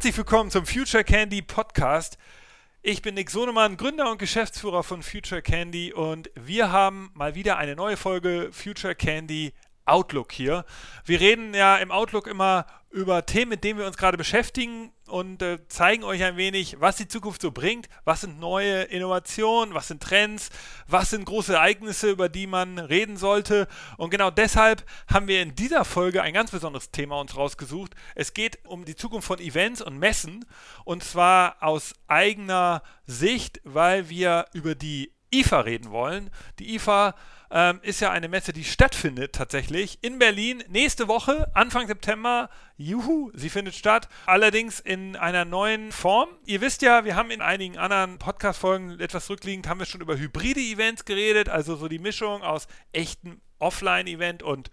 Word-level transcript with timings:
herzlich 0.00 0.16
willkommen 0.16 0.50
zum 0.50 0.64
Future 0.64 1.04
Candy 1.04 1.42
Podcast. 1.42 2.16
Ich 2.80 3.02
bin 3.02 3.16
Nick 3.16 3.28
Sonemann, 3.28 3.76
Gründer 3.76 4.10
und 4.10 4.16
Geschäftsführer 4.16 4.82
von 4.82 5.02
Future 5.02 5.42
Candy 5.42 5.92
und 5.92 6.30
wir 6.34 6.72
haben 6.72 7.10
mal 7.12 7.34
wieder 7.34 7.58
eine 7.58 7.76
neue 7.76 7.98
Folge 7.98 8.48
Future 8.50 8.94
Candy 8.94 9.52
Outlook 9.84 10.32
hier. 10.32 10.64
Wir 11.04 11.20
reden 11.20 11.52
ja 11.52 11.76
im 11.76 11.90
Outlook 11.90 12.28
immer 12.28 12.64
über 12.90 13.24
Themen, 13.24 13.50
mit 13.50 13.62
denen 13.62 13.78
wir 13.78 13.86
uns 13.86 13.96
gerade 13.96 14.18
beschäftigen 14.18 14.92
und 15.06 15.42
äh, 15.42 15.58
zeigen 15.68 16.02
euch 16.02 16.24
ein 16.24 16.36
wenig, 16.36 16.80
was 16.80 16.96
die 16.96 17.06
Zukunft 17.06 17.40
so 17.40 17.52
bringt, 17.52 17.88
was 18.04 18.22
sind 18.22 18.40
neue 18.40 18.82
Innovationen, 18.82 19.74
was 19.74 19.88
sind 19.88 20.02
Trends, 20.02 20.50
was 20.88 21.10
sind 21.10 21.24
große 21.24 21.54
Ereignisse, 21.54 22.10
über 22.10 22.28
die 22.28 22.48
man 22.48 22.78
reden 22.78 23.16
sollte. 23.16 23.68
Und 23.96 24.10
genau 24.10 24.30
deshalb 24.30 24.84
haben 25.06 25.28
wir 25.28 25.40
in 25.40 25.54
dieser 25.54 25.84
Folge 25.84 26.22
ein 26.22 26.34
ganz 26.34 26.50
besonderes 26.50 26.90
Thema 26.90 27.20
uns 27.20 27.36
rausgesucht. 27.36 27.94
Es 28.16 28.34
geht 28.34 28.58
um 28.66 28.84
die 28.84 28.96
Zukunft 28.96 29.28
von 29.28 29.38
Events 29.38 29.82
und 29.82 29.98
Messen 29.98 30.44
und 30.84 31.04
zwar 31.04 31.62
aus 31.62 31.94
eigener 32.08 32.82
Sicht, 33.06 33.60
weil 33.62 34.08
wir 34.08 34.46
über 34.52 34.74
die 34.74 35.12
IFA 35.32 35.60
reden 35.60 35.90
wollen. 35.90 36.30
Die 36.58 36.74
IFA 36.74 37.14
ähm, 37.50 37.80
ist 37.82 38.00
ja 38.00 38.10
eine 38.10 38.28
Messe, 38.28 38.52
die 38.52 38.64
stattfindet 38.64 39.34
tatsächlich 39.34 39.98
in 40.02 40.18
Berlin 40.18 40.62
nächste 40.68 41.08
Woche, 41.08 41.50
Anfang 41.54 41.86
September. 41.86 42.48
Juhu, 42.76 43.30
sie 43.34 43.50
findet 43.50 43.74
statt. 43.74 44.08
Allerdings 44.24 44.80
in 44.80 45.16
einer 45.16 45.44
neuen 45.44 45.92
Form. 45.92 46.30
Ihr 46.46 46.60
wisst 46.60 46.82
ja, 46.82 47.04
wir 47.04 47.16
haben 47.16 47.30
in 47.30 47.42
einigen 47.42 47.76
anderen 47.76 48.18
Podcast-Folgen 48.18 49.00
etwas 49.00 49.28
rückliegend, 49.28 49.68
haben 49.68 49.80
wir 49.80 49.86
schon 49.86 50.00
über 50.00 50.16
hybride 50.16 50.60
Events 50.60 51.04
geredet, 51.04 51.48
also 51.48 51.76
so 51.76 51.88
die 51.88 51.98
Mischung 51.98 52.42
aus 52.42 52.68
echten 52.92 53.40
Offline-Event 53.58 54.42
und 54.42 54.70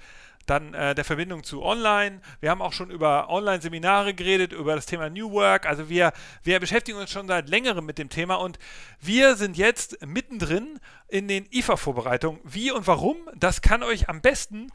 dann 0.49 0.73
äh, 0.73 0.95
der 0.95 1.05
Verbindung 1.05 1.43
zu 1.43 1.63
Online. 1.63 2.21
Wir 2.39 2.49
haben 2.49 2.61
auch 2.61 2.73
schon 2.73 2.89
über 2.89 3.29
Online-Seminare 3.29 4.13
geredet, 4.13 4.53
über 4.53 4.75
das 4.75 4.85
Thema 4.85 5.09
New 5.09 5.31
Work. 5.31 5.65
Also 5.65 5.89
wir, 5.89 6.13
wir 6.43 6.59
beschäftigen 6.59 6.97
uns 6.97 7.11
schon 7.11 7.27
seit 7.27 7.49
längerem 7.49 7.85
mit 7.85 7.97
dem 7.97 8.09
Thema 8.09 8.35
und 8.35 8.57
wir 8.99 9.35
sind 9.35 9.57
jetzt 9.57 10.05
mittendrin 10.05 10.79
in 11.07 11.27
den 11.27 11.45
IFA-Vorbereitungen. 11.51 12.39
Wie 12.43 12.71
und 12.71 12.87
warum, 12.87 13.17
das 13.35 13.61
kann 13.61 13.83
euch 13.83 14.09
am 14.09 14.21
besten 14.21 14.71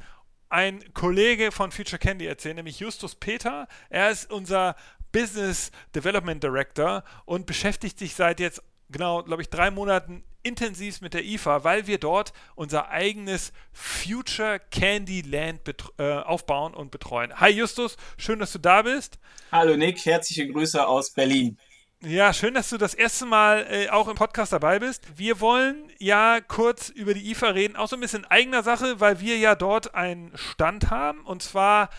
ein 0.49 0.83
Kollege 0.93 1.51
von 1.51 1.73
Future 1.73 1.99
Candy 1.99 2.27
erzählen, 2.27 2.57
nämlich 2.57 2.79
Justus 2.79 3.15
Peter. 3.15 3.67
Er 3.89 4.11
ist 4.11 4.31
unser 4.31 4.77
Business 5.11 5.71
Development 5.95 6.43
Director 6.43 7.05
und 7.25 7.47
beschäftigt 7.47 7.99
sich 7.99 8.15
seit 8.15 8.41
jetzt 8.41 8.63
genau, 8.93 9.23
glaube 9.23 9.43
ich, 9.43 9.51
drei 9.51 9.71
Monaten 9.71 10.23
intensiv 10.43 11.01
mit 11.01 11.15
der 11.15 11.25
IFA, 11.25 11.65
weil 11.65 11.87
wir 11.87 11.99
dort 11.99 12.33
unser 12.55 12.91
eigenes 12.91 13.53
Future 13.73 14.61
Candy 14.71 15.23
Land 15.23 15.61
äh, 15.99 16.13
aufbauen 16.15 16.75
und 16.75 16.91
betreuen. 16.91 17.39
Hi 17.41 17.51
Justus, 17.51 17.97
schön, 18.17 18.39
dass 18.39 18.53
du 18.53 18.59
da 18.59 18.83
bist. 18.83 19.19
Hallo 19.51 19.77
Nick, 19.77 20.05
herzliche 20.05 20.49
Grüße 20.49 20.87
aus 20.87 21.11
Berlin. 21.11 21.59
Ja, 22.05 22.33
schön, 22.33 22.55
dass 22.55 22.69
du 22.69 22.79
das 22.79 22.95
erste 22.95 23.27
Mal 23.27 23.65
äh, 23.71 23.89
auch 23.89 24.09
im 24.09 24.17
Podcast 24.17 24.53
dabei 24.53 24.81
bist. 24.81 25.07
Wir 25.17 25.39
wollen 25.39 25.89
ja 25.99 26.41
kurz 26.41 26.89
über 26.89 27.15
die 27.15 27.31
IFA 27.31 27.51
reden, 27.51 27.77
auch 27.77 27.87
so 27.87 27.97
ein 27.97 28.01
bisschen 28.01 28.25
eigener 28.25 28.65
Sache, 28.65 28.99
weil 28.99 29.21
wir 29.21 29.39
ja 29.39 29.55
dort 29.55 29.95
einen 29.95 30.37
Stand 30.37 30.91
haben 30.91 31.21
und 31.25 31.45
zwar 31.45 31.91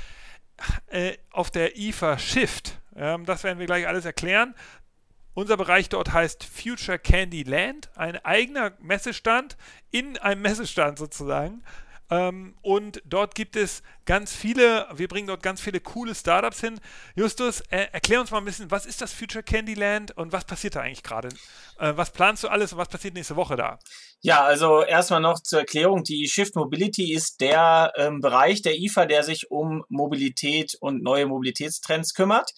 äh, 0.87 1.13
auf 1.31 1.51
der 1.51 1.77
IFA 1.77 2.17
Shift. 2.17 2.79
Ähm, 2.97 3.25
das 3.25 3.45
werden 3.45 3.59
wir 3.59 3.65
gleich 3.65 3.87
alles 3.87 4.03
erklären. 4.03 4.55
Unser 5.33 5.57
Bereich 5.57 5.89
dort 5.89 6.13
heißt 6.13 6.43
Future 6.43 6.99
Candy 6.99 7.43
Land, 7.43 7.89
ein 7.95 8.23
eigener 8.23 8.73
Messestand 8.79 9.57
in 9.91 10.17
einem 10.17 10.41
Messestand 10.41 10.99
sozusagen. 10.99 11.63
Ähm, 12.13 12.53
und 12.61 13.01
dort 13.05 13.33
gibt 13.33 13.55
es 13.55 13.81
ganz 14.05 14.35
viele, 14.35 14.87
wir 14.93 15.07
bringen 15.07 15.27
dort 15.27 15.41
ganz 15.41 15.61
viele 15.61 15.79
coole 15.79 16.13
Startups 16.13 16.59
hin. 16.59 16.79
Justus, 17.15 17.61
äh, 17.71 17.87
erklär 17.91 18.19
uns 18.19 18.29
mal 18.29 18.37
ein 18.37 18.45
bisschen, 18.45 18.69
was 18.69 18.85
ist 18.85 19.01
das 19.01 19.13
Future 19.13 19.43
Candy 19.43 19.73
Land 19.73 20.15
und 20.17 20.31
was 20.31 20.45
passiert 20.45 20.75
da 20.75 20.81
eigentlich 20.81 21.01
gerade? 21.01 21.29
Äh, 21.79 21.93
was 21.95 22.11
planst 22.11 22.43
du 22.43 22.49
alles 22.49 22.73
und 22.73 22.77
was 22.77 22.89
passiert 22.89 23.15
nächste 23.15 23.35
Woche 23.35 23.55
da? 23.55 23.79
Ja, 24.21 24.43
also 24.43 24.83
erstmal 24.83 25.21
noch 25.21 25.39
zur 25.41 25.59
Erklärung, 25.59 26.03
die 26.03 26.27
Shift 26.27 26.55
Mobility 26.55 27.13
ist 27.13 27.41
der 27.41 27.93
ähm, 27.95 28.19
Bereich 28.19 28.61
der 28.61 28.77
IFA, 28.77 29.05
der 29.05 29.23
sich 29.23 29.49
um 29.49 29.83
Mobilität 29.89 30.75
und 30.79 31.01
neue 31.01 31.25
Mobilitätstrends 31.25 32.13
kümmert. 32.13 32.51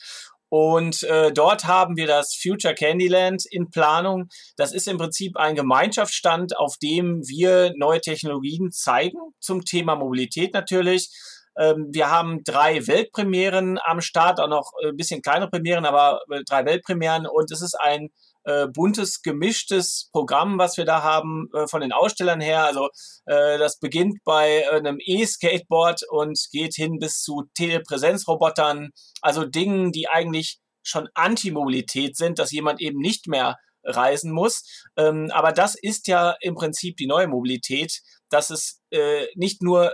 Und 0.58 1.04
äh, 1.04 1.34
dort 1.34 1.66
haben 1.66 1.98
wir 1.98 2.08
das 2.08 2.34
Future 2.34 2.74
Candyland 2.74 3.44
in 3.52 3.70
Planung. 3.72 4.30
Das 4.56 4.72
ist 4.72 4.88
im 4.88 4.98
Prinzip 4.98 5.36
ein 5.36 5.54
Gemeinschaftsstand, 5.54 6.58
auf 6.58 6.78
dem 6.78 7.20
wir 7.28 7.74
neue 7.76 8.00
Technologien 8.00 8.72
zeigen 8.72 9.18
zum 9.42 9.66
Thema 9.66 9.98
Mobilität 9.98 10.54
natürlich. 10.54 11.10
Ähm, 11.58 11.88
wir 11.92 12.10
haben 12.10 12.44
drei 12.44 12.86
Weltpremieren 12.88 13.80
am 13.84 14.02
Start, 14.02 14.40
auch 14.40 14.50
noch 14.50 14.72
ein 14.84 14.96
bisschen 14.96 15.22
kleinere 15.22 15.50
Premieren, 15.50 15.86
aber 15.86 16.22
äh, 16.32 16.42
drei 16.48 16.66
Weltpremieren. 16.66 17.28
Und 17.28 17.52
es 17.52 17.62
ist 17.62 17.76
ein 17.80 18.10
äh, 18.46 18.68
buntes, 18.68 19.22
gemischtes 19.22 20.10
Programm, 20.12 20.60
was 20.60 20.78
wir 20.78 20.86
da 20.86 21.02
haben 21.02 21.50
äh, 21.54 21.68
von 21.68 21.82
den 21.82 21.92
Ausstellern 21.92 22.42
her. 22.42 22.64
Also 22.66 22.90
äh, 23.26 23.58
das 23.58 23.80
beginnt 23.80 24.20
bei 24.24 24.70
einem 24.70 24.98
E-Skateboard 25.00 26.04
und 26.10 26.40
geht 26.52 26.76
hin 26.76 27.00
bis 27.00 27.22
zu 27.22 27.44
Telepräsenzrobotern, 27.56 28.90
also 29.22 29.46
Dingen, 29.46 29.92
die 29.92 30.08
eigentlich 30.08 30.60
schon 30.84 31.10
Antimobilität 31.16 32.16
sind, 32.16 32.38
dass 32.38 32.52
jemand 32.52 32.82
eben 32.82 33.00
nicht 33.00 33.28
mehr 33.28 33.58
reisen 33.84 34.32
muss. 34.32 34.64
Ähm, 34.98 35.30
aber 35.32 35.52
das 35.52 35.76
ist 35.76 36.08
ja 36.08 36.36
im 36.42 36.56
Prinzip 36.56 36.98
die 36.98 37.08
neue 37.08 37.28
Mobilität, 37.28 38.02
dass 38.30 38.50
es 38.50 38.82
äh, 38.92 39.26
nicht 39.36 39.62
nur 39.62 39.92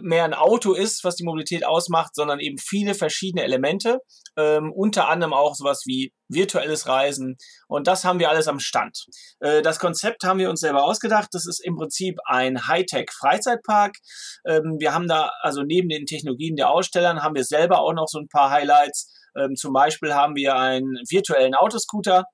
mehr 0.00 0.24
ein 0.24 0.34
Auto 0.34 0.72
ist, 0.72 1.04
was 1.04 1.16
die 1.16 1.24
Mobilität 1.24 1.64
ausmacht, 1.64 2.14
sondern 2.14 2.40
eben 2.40 2.58
viele 2.58 2.94
verschiedene 2.94 3.44
Elemente, 3.44 3.98
ähm, 4.36 4.72
unter 4.74 5.08
anderem 5.08 5.32
auch 5.32 5.54
sowas 5.54 5.82
wie 5.86 6.12
virtuelles 6.28 6.88
Reisen 6.88 7.36
und 7.68 7.86
das 7.86 8.04
haben 8.04 8.18
wir 8.18 8.30
alles 8.30 8.48
am 8.48 8.58
Stand. 8.58 9.06
Äh, 9.40 9.62
das 9.62 9.78
Konzept 9.78 10.24
haben 10.24 10.38
wir 10.38 10.50
uns 10.50 10.60
selber 10.60 10.84
ausgedacht. 10.84 11.28
Das 11.32 11.46
ist 11.46 11.64
im 11.64 11.76
Prinzip 11.76 12.18
ein 12.24 12.66
Hightech-Freizeitpark. 12.66 13.96
Ähm, 14.46 14.76
wir 14.78 14.92
haben 14.92 15.08
da 15.08 15.30
also 15.40 15.62
neben 15.62 15.88
den 15.88 16.06
Technologien 16.06 16.56
der 16.56 16.70
Ausstellern 16.70 17.22
haben 17.22 17.34
wir 17.34 17.44
selber 17.44 17.80
auch 17.80 17.92
noch 17.92 18.08
so 18.08 18.18
ein 18.18 18.28
paar 18.28 18.50
Highlights. 18.50 19.12
Ähm, 19.36 19.54
zum 19.56 19.72
Beispiel 19.72 20.14
haben 20.14 20.34
wir 20.34 20.56
einen 20.56 20.98
virtuellen 21.08 21.54
Autoscooter, 21.54 22.24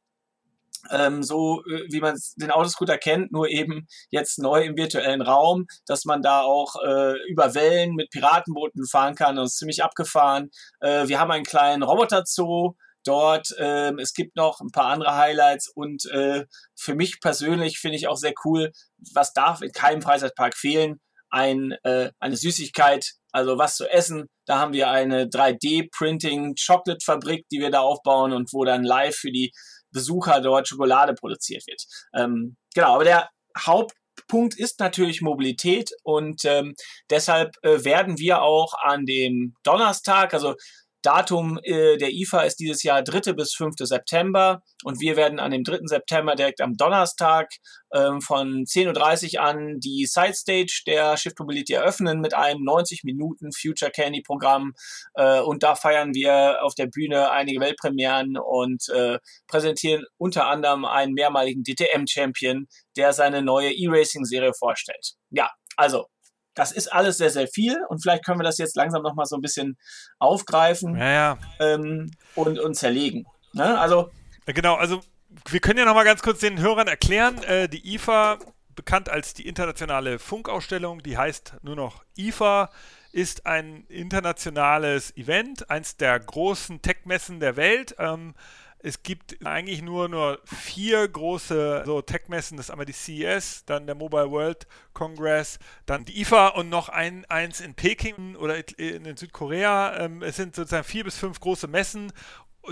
ähm, 0.90 1.22
so 1.22 1.62
äh, 1.64 1.84
wie 1.90 2.00
man 2.00 2.18
den 2.36 2.50
Autoscooter 2.50 2.98
kennt, 2.98 3.32
nur 3.32 3.48
eben 3.48 3.86
jetzt 4.10 4.38
neu 4.38 4.62
im 4.62 4.76
virtuellen 4.76 5.22
Raum, 5.22 5.66
dass 5.86 6.04
man 6.04 6.22
da 6.22 6.42
auch 6.42 6.76
äh, 6.84 7.14
über 7.28 7.54
Wellen 7.54 7.94
mit 7.94 8.10
Piratenbooten 8.10 8.86
fahren 8.86 9.14
kann. 9.14 9.36
Das 9.36 9.52
ist 9.52 9.58
ziemlich 9.58 9.82
abgefahren. 9.82 10.50
Äh, 10.80 11.08
wir 11.08 11.18
haben 11.18 11.30
einen 11.30 11.44
kleinen 11.44 11.82
Roboter-Zoo 11.82 12.74
dort. 13.04 13.48
Ähm, 13.58 13.98
es 13.98 14.14
gibt 14.14 14.36
noch 14.36 14.60
ein 14.60 14.70
paar 14.70 14.86
andere 14.86 15.16
Highlights 15.16 15.70
und 15.74 16.06
äh, 16.06 16.46
für 16.76 16.94
mich 16.94 17.20
persönlich 17.20 17.78
finde 17.78 17.96
ich 17.96 18.08
auch 18.08 18.16
sehr 18.16 18.32
cool, 18.44 18.72
was 19.14 19.32
darf 19.32 19.62
in 19.62 19.72
keinem 19.72 20.02
Freizeitpark 20.02 20.54
fehlen, 20.56 21.00
ein, 21.30 21.72
äh, 21.84 22.10
eine 22.18 22.36
Süßigkeit, 22.36 23.12
also 23.32 23.56
was 23.58 23.76
zu 23.76 23.88
essen. 23.88 24.26
Da 24.46 24.58
haben 24.58 24.72
wir 24.72 24.90
eine 24.90 25.26
3D-Printing-Chocolate-Fabrik, 25.26 27.46
die 27.50 27.60
wir 27.60 27.70
da 27.70 27.80
aufbauen 27.80 28.32
und 28.32 28.52
wo 28.52 28.64
dann 28.64 28.82
live 28.82 29.14
für 29.14 29.30
die 29.30 29.52
Besucher 29.92 30.40
dort 30.40 30.68
Schokolade 30.68 31.14
produziert 31.14 31.66
wird. 31.66 31.84
Ähm, 32.14 32.56
genau, 32.74 32.94
aber 32.94 33.04
der 33.04 33.30
Hauptpunkt 33.58 34.58
ist 34.58 34.80
natürlich 34.80 35.22
Mobilität 35.22 35.90
und 36.02 36.44
ähm, 36.44 36.74
deshalb 37.10 37.56
äh, 37.62 37.84
werden 37.84 38.18
wir 38.18 38.42
auch 38.42 38.74
an 38.74 39.06
dem 39.06 39.54
Donnerstag, 39.64 40.34
also 40.34 40.54
Datum 41.02 41.58
äh, 41.62 41.96
der 41.96 42.10
IFA 42.12 42.42
ist 42.42 42.60
dieses 42.60 42.82
Jahr 42.82 43.02
3. 43.02 43.32
bis 43.32 43.54
5. 43.54 43.74
September 43.78 44.62
und 44.84 45.00
wir 45.00 45.16
werden 45.16 45.38
an 45.38 45.50
dem 45.50 45.64
3. 45.64 45.80
September 45.84 46.34
direkt 46.34 46.60
am 46.60 46.76
Donnerstag 46.76 47.50
ähm, 47.94 48.20
von 48.20 48.64
10.30 48.64 49.36
Uhr 49.36 49.42
an 49.42 49.80
die 49.80 50.06
Side 50.06 50.34
Stage 50.34 50.82
der 50.86 51.16
Shift 51.16 51.38
Mobility 51.38 51.72
eröffnen 51.72 52.20
mit 52.20 52.34
einem 52.34 52.64
90 52.64 53.04
Minuten 53.04 53.50
Future 53.52 53.90
Candy 53.90 54.22
Programm 54.22 54.72
äh, 55.14 55.40
und 55.40 55.62
da 55.62 55.74
feiern 55.74 56.14
wir 56.14 56.62
auf 56.62 56.74
der 56.74 56.86
Bühne 56.86 57.30
einige 57.30 57.60
Weltpremieren 57.60 58.36
und 58.36 58.88
äh, 58.90 59.18
präsentieren 59.46 60.04
unter 60.18 60.46
anderem 60.46 60.84
einen 60.84 61.14
mehrmaligen 61.14 61.64
DTM 61.64 62.06
Champion, 62.06 62.66
der 62.96 63.12
seine 63.12 63.42
neue 63.42 63.72
E-Racing 63.72 64.24
Serie 64.24 64.52
vorstellt. 64.54 65.14
Ja, 65.30 65.50
also 65.76 66.06
das 66.54 66.72
ist 66.72 66.92
alles 66.92 67.18
sehr, 67.18 67.30
sehr 67.30 67.48
viel 67.48 67.76
und 67.88 68.02
vielleicht 68.02 68.24
können 68.24 68.40
wir 68.40 68.44
das 68.44 68.58
jetzt 68.58 68.76
langsam 68.76 69.02
nochmal 69.02 69.26
so 69.26 69.36
ein 69.36 69.42
bisschen 69.42 69.78
aufgreifen 70.18 70.96
ja, 70.96 71.10
ja. 71.10 71.38
Ähm, 71.60 72.10
und, 72.34 72.58
und 72.58 72.74
zerlegen. 72.74 73.26
Ne? 73.52 73.78
Also, 73.78 74.10
genau, 74.46 74.74
also 74.74 75.00
wir 75.48 75.60
können 75.60 75.78
ja 75.78 75.84
nochmal 75.84 76.04
ganz 76.04 76.22
kurz 76.22 76.40
den 76.40 76.58
Hörern 76.58 76.88
erklären, 76.88 77.42
äh, 77.44 77.68
die 77.68 77.94
IFA, 77.94 78.38
bekannt 78.74 79.08
als 79.08 79.34
die 79.34 79.46
internationale 79.46 80.18
Funkausstellung, 80.18 81.02
die 81.02 81.18
heißt 81.18 81.56
nur 81.62 81.76
noch 81.76 82.04
IFA, 82.16 82.70
ist 83.12 83.46
ein 83.46 83.84
internationales 83.88 85.16
Event, 85.16 85.68
eins 85.68 85.96
der 85.96 86.18
großen 86.18 86.80
Tech-Messen 86.80 87.40
der 87.40 87.56
Welt. 87.56 87.94
Ähm, 87.98 88.34
es 88.82 89.02
gibt 89.02 89.44
eigentlich 89.46 89.82
nur, 89.82 90.08
nur 90.08 90.40
vier 90.44 91.06
große 91.06 91.82
so 91.84 92.02
Tech-Messen. 92.02 92.56
Das 92.56 92.66
ist 92.66 92.70
einmal 92.70 92.86
die 92.86 92.92
CES, 92.92 93.64
dann 93.66 93.86
der 93.86 93.94
Mobile 93.94 94.30
World 94.30 94.66
Congress, 94.92 95.58
dann 95.86 96.04
die 96.04 96.20
IFA 96.20 96.48
und 96.48 96.68
noch 96.68 96.88
ein, 96.88 97.24
eins 97.26 97.60
in 97.60 97.74
Peking 97.74 98.36
oder 98.36 98.56
in 98.78 99.16
Südkorea. 99.16 99.98
Ähm, 99.98 100.22
es 100.22 100.36
sind 100.36 100.56
sozusagen 100.56 100.84
vier 100.84 101.04
bis 101.04 101.18
fünf 101.18 101.40
große 101.40 101.66
Messen 101.66 102.12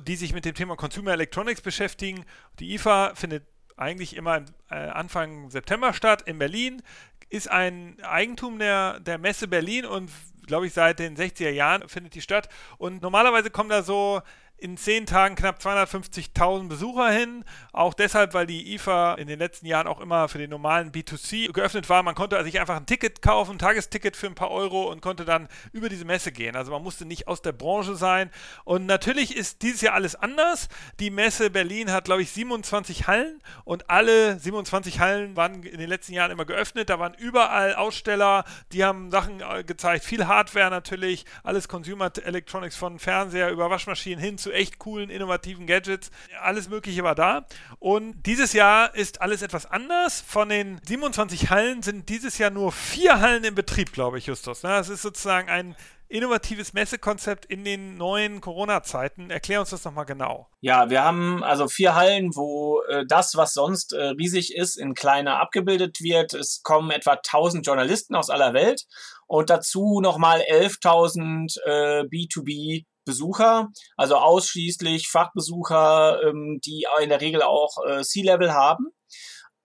die 0.03 0.17
sich 0.17 0.33
mit 0.35 0.45
dem 0.45 0.55
Thema 0.55 0.77
Consumer 0.77 1.13
Electronics 1.13 1.61
beschäftigen. 1.61 2.25
Die 2.61 2.75
IFA 2.75 3.15
findet 3.15 3.47
eigentlich 3.77 4.17
immer 4.17 4.45
äh, 4.71 4.75
Anfang 4.75 5.51
September 5.51 5.93
statt 5.95 6.23
in 6.23 6.39
Berlin, 6.39 6.83
ist 7.31 7.51
ein 7.51 7.97
Eigentum 8.03 8.59
der, 8.59 9.01
der 9.01 9.19
Messe 9.19 9.49
Berlin 9.49 9.87
und 9.87 10.11
glaube 10.47 10.67
ich 10.67 10.73
seit 10.73 10.99
den 10.99 11.17
60er 11.17 11.51
Jahren 11.51 11.89
findet 11.89 12.15
die 12.15 12.23
statt. 12.23 12.49
Und 12.79 13.03
normalerweise 13.03 13.51
kommen 13.51 13.69
da 13.69 13.83
so 13.83 14.23
in 14.59 14.77
zehn 14.77 15.07
Tagen 15.07 15.37
knapp 15.37 15.61
250.000 15.61 16.69
Besucher 16.69 17.11
hin. 17.11 17.45
Auch 17.73 17.95
deshalb, 17.95 18.35
weil 18.35 18.47
die 18.47 18.75
IFA 18.75 19.15
in 19.15 19.29
den 19.29 19.39
letzten 19.39 19.67
Jahren 19.67 19.87
auch 19.87 20.01
immer 20.01 20.29
für 20.29 20.39
den 20.39 20.51
normalen 20.51 20.91
B2C 20.91 21.53
geöffnet 21.53 21.89
war. 21.89 22.03
Man 22.03 22.17
konnte 22.17 22.43
sich 22.43 22.59
einfach 22.59 22.77
ein 22.77 22.87
Ticket 22.87 23.23
kaufen, 23.23 23.53
ein 23.53 23.59
Tagesticket 23.59 24.17
für 24.17 24.27
ein 24.27 24.35
paar 24.35 24.51
Euro 24.51 24.91
und 24.91 25.01
konnte 25.01 25.25
dann 25.25 25.49
über 25.73 25.89
diese 25.89 26.05
Messe 26.05 26.33
gehen. 26.33 26.57
Also 26.57 26.73
man 26.73 26.83
musste 26.83 27.05
nicht 27.05 27.29
aus 27.29 27.41
der 27.41 27.53
Branche 27.53 27.95
sein. 27.95 28.31
Und 28.65 28.87
natürlich 28.87 29.37
ist 29.37 29.63
dieses 29.63 29.81
Jahr 29.81 29.95
alles 29.95 30.17
anders. 30.17 30.69
Die 30.99 31.11
Messe 31.11 31.51
Berlin 31.51 31.93
hat, 31.93 32.07
glaube 32.07 32.23
ich, 32.23 32.31
27 32.33 33.07
Hallen 33.07 33.41
und 33.65 33.89
alle 33.89 34.39
27 34.39 34.99
Hallen 34.99 35.37
waren 35.37 35.63
in 35.63 35.79
den 35.79 35.89
letzten 35.89 36.15
Jahren 36.15 36.33
immer 36.33 36.45
geöffnet. 36.45 36.91
Da 36.91 36.99
waren 36.99 37.15
überall 37.15 37.77
Aussteller, 37.77 38.45
die 38.73 38.85
haben 38.85 39.11
Sachen 39.13 39.41
äh, 39.41 39.63
gezeigt, 39.63 40.05
viel 40.05 40.27
Hardware 40.27 40.71
natürlich, 40.71 41.25
alles 41.45 41.69
Consumer 41.69 42.11
Electronics 42.25 42.77
von 42.77 42.99
Fernseher 42.99 43.51
über 43.51 43.71
Waschmaschinen 43.71 44.19
hin 44.19 44.39
zu 44.39 44.48
zu 44.49 44.53
echt 44.53 44.79
coolen, 44.79 45.11
innovativen 45.11 45.67
Gadgets. 45.67 46.11
Alles 46.41 46.69
Mögliche 46.69 47.03
war 47.03 47.15
da. 47.15 47.47
Und 47.79 48.23
dieses 48.23 48.53
Jahr 48.53 48.95
ist 48.95 49.21
alles 49.21 49.43
etwas 49.43 49.67
anders. 49.67 50.21
Von 50.21 50.49
den 50.49 50.81
27 50.87 51.51
Hallen 51.51 51.83
sind 51.83 52.09
dieses 52.09 52.39
Jahr 52.39 52.51
nur 52.51 52.73
vier 52.73 53.21
Hallen 53.21 53.45
in 53.45 53.55
Betrieb, 53.55 53.93
glaube 53.93 54.19
ich, 54.19 54.27
Justus. 54.27 54.63
Ne? 54.63 54.71
Das 54.71 54.89
ist 54.89 55.03
sozusagen 55.03 55.49
ein 55.51 55.77
innovatives 56.09 56.73
Messekonzept 56.73 57.45
in 57.45 57.65
den 57.65 57.99
neuen 57.99 58.41
Corona-Zeiten. 58.41 59.31
Erklär 59.31 59.61
uns 59.61 59.71
das 59.71 59.85
nochmal 59.85 60.07
genau. 60.07 60.49
Ja, 60.61 60.89
wir 60.89 61.05
haben 61.05 61.45
also 61.45 61.69
vier 61.69 61.95
Hallen, 61.95 62.35
wo 62.35 62.81
äh, 62.89 63.05
das, 63.07 63.37
was 63.37 63.53
sonst 63.53 63.93
äh, 63.93 64.03
riesig 64.03 64.55
ist, 64.55 64.79
in 64.79 64.95
kleiner 64.95 65.41
abgebildet 65.41 66.01
wird. 66.01 66.33
Es 66.33 66.63
kommen 66.63 66.91
etwa 66.91 67.13
1000 67.13 67.67
Journalisten 67.67 68.15
aus 68.15 68.31
aller 68.31 68.55
Welt 68.55 68.87
und 69.27 69.51
dazu 69.51 70.01
nochmal 70.01 70.41
11.000 70.41 71.59
äh, 71.67 72.05
B2B 72.05 72.87
Besucher, 73.09 73.69
also 73.97 74.17
ausschließlich 74.17 75.09
Fachbesucher, 75.09 76.21
ähm, 76.23 76.61
die 76.65 76.87
in 77.03 77.09
der 77.09 77.21
Regel 77.21 77.43
auch 77.43 77.79
äh, 77.87 78.03
C-Level 78.03 78.53
haben. 78.53 78.89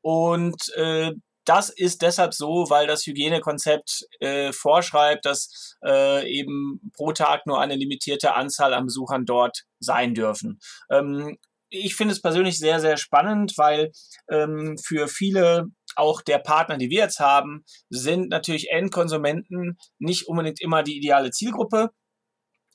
Und 0.01 0.73
äh, 0.75 1.11
das 1.45 1.69
ist 1.69 2.01
deshalb 2.01 2.33
so, 2.33 2.69
weil 2.69 2.87
das 2.87 3.05
Hygienekonzept 3.05 4.05
äh, 4.21 4.53
vorschreibt, 4.53 5.25
dass 5.25 5.75
äh, 5.85 6.25
eben 6.29 6.79
pro 6.95 7.11
Tag 7.11 7.45
nur 7.45 7.59
eine 7.59 7.75
limitierte 7.75 8.33
Anzahl 8.33 8.73
an 8.73 8.85
Besuchern 8.85 9.25
dort 9.25 9.63
sein 9.79 10.13
dürfen. 10.13 10.59
Ähm, 10.89 11.37
ich 11.69 11.95
finde 11.95 12.13
es 12.13 12.21
persönlich 12.21 12.59
sehr, 12.59 12.79
sehr 12.79 12.97
spannend, 12.97 13.53
weil 13.57 13.91
ähm, 14.29 14.77
für 14.77 15.07
viele 15.07 15.65
auch 15.95 16.21
der 16.21 16.39
Partner, 16.39 16.77
die 16.77 16.89
wir 16.89 16.99
jetzt 16.99 17.19
haben, 17.19 17.63
sind 17.89 18.29
natürlich 18.29 18.69
Endkonsumenten 18.71 19.77
nicht 19.99 20.27
unbedingt 20.27 20.61
immer 20.61 20.83
die 20.83 20.97
ideale 20.97 21.31
Zielgruppe. 21.31 21.91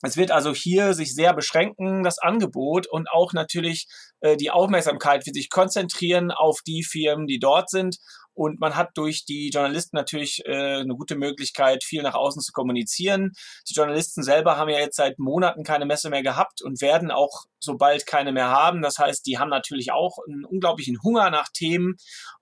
Es 0.03 0.17
wird 0.17 0.31
also 0.31 0.55
hier 0.55 0.95
sich 0.95 1.15
sehr 1.15 1.35
beschränken, 1.35 2.03
das 2.05 2.19
Angebot 2.19 2.87
und 2.87 3.11
auch 3.11 3.33
natürlich 3.33 3.87
äh, 4.21 4.37
die 4.37 4.51
Aufmerksamkeit 4.51 5.27
wird 5.27 5.35
sich 5.35 5.51
konzentrieren 5.51 6.31
auf 6.31 6.61
die 6.67 6.85
Firmen, 6.85 7.27
die 7.27 7.39
dort 7.41 7.69
sind 7.69 7.97
und 8.39 8.61
man 8.61 8.77
hat 8.77 8.91
durch 8.95 9.25
die 9.25 9.51
Journalisten 9.51 9.97
natürlich 9.97 10.43
äh, 10.47 10.77
eine 10.79 10.95
gute 10.95 11.17
Möglichkeit, 11.17 11.83
viel 11.83 12.03
nach 12.03 12.15
außen 12.15 12.41
zu 12.41 12.53
kommunizieren. 12.53 13.33
Die 13.69 13.75
Journalisten 13.75 14.23
selber 14.23 14.57
haben 14.57 14.71
ja 14.71 14.79
jetzt 14.79 14.95
seit 14.95 15.19
Monaten 15.19 15.65
keine 15.65 15.87
Messe 15.87 16.09
mehr 16.09 16.23
gehabt 16.23 16.63
und 16.63 16.81
werden 16.81 17.11
auch 17.11 17.47
sobald 17.59 18.07
keine 18.07 18.31
mehr 18.31 18.49
haben. 18.49 18.81
Das 18.81 18.99
heißt, 18.99 19.27
die 19.27 19.41
haben 19.41 19.49
natürlich 19.49 19.91
auch 19.91 20.19
einen 20.29 20.45
unglaublichen 20.45 21.03
Hunger 21.03 21.31
nach 21.31 21.49
Themen. 21.53 21.97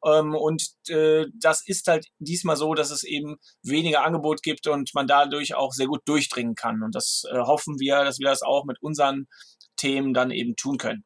Ähm, 0.04 0.34
und 0.34 0.68
äh, 0.90 1.24
das 1.32 1.66
ist 1.66 1.86
halt 1.86 2.08
diesmal 2.18 2.56
so, 2.56 2.74
dass 2.74 2.90
es 2.90 3.02
eben 3.02 3.36
weniger 3.62 4.04
Angebot 4.04 4.42
gibt 4.42 4.66
und 4.66 4.90
man 4.92 5.06
dadurch 5.06 5.54
auch 5.54 5.72
sehr 5.72 5.86
gut 5.86 6.02
durchdringen 6.04 6.56
kann. 6.56 6.82
Und 6.82 6.94
das 6.94 7.22
äh, 7.32 7.38
hoffen 7.38 7.80
wir, 7.80 8.04
dass 8.04 8.18
wir 8.18 8.28
das 8.28 8.42
auch 8.42 8.66
mit 8.66 8.82
unseren 8.82 9.28
Themen 9.76 10.12
dann 10.12 10.30
eben 10.30 10.56
tun 10.56 10.76
können 10.76 11.04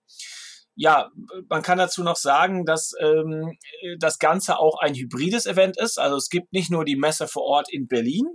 ja, 0.77 1.11
man 1.49 1.63
kann 1.63 1.79
dazu 1.79 2.03
noch 2.03 2.17
sagen, 2.17 2.65
dass 2.65 2.93
ähm, 3.01 3.59
das 3.99 4.19
Ganze 4.19 4.59
auch 4.59 4.79
ein 4.81 4.95
hybrides 4.95 5.47
Event 5.47 5.77
ist. 5.79 5.99
Also 5.99 6.17
es 6.17 6.29
gibt 6.29 6.53
nicht 6.53 6.71
nur 6.71 6.85
die 6.85 6.97
Messe 6.97 7.29
vor 7.29 7.43
Ort 7.43 7.73
in 7.73 7.87
Berlin, 7.87 8.27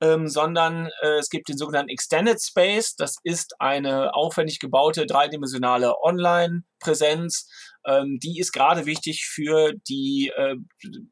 ähm, 0.00 0.28
sondern 0.28 0.88
äh, 1.02 1.18
es 1.18 1.28
gibt 1.28 1.48
den 1.48 1.58
sogenannten 1.58 1.90
Extended 1.90 2.40
Space. 2.42 2.96
Das 2.96 3.16
ist 3.22 3.60
eine 3.60 4.14
aufwendig 4.14 4.58
gebaute 4.58 5.06
dreidimensionale 5.06 5.94
Online-Präsenz. 6.02 7.48
Ähm, 7.86 8.18
die 8.22 8.38
ist 8.38 8.52
gerade 8.52 8.86
wichtig 8.86 9.26
für 9.26 9.72
die 9.88 10.32
äh, 10.36 10.56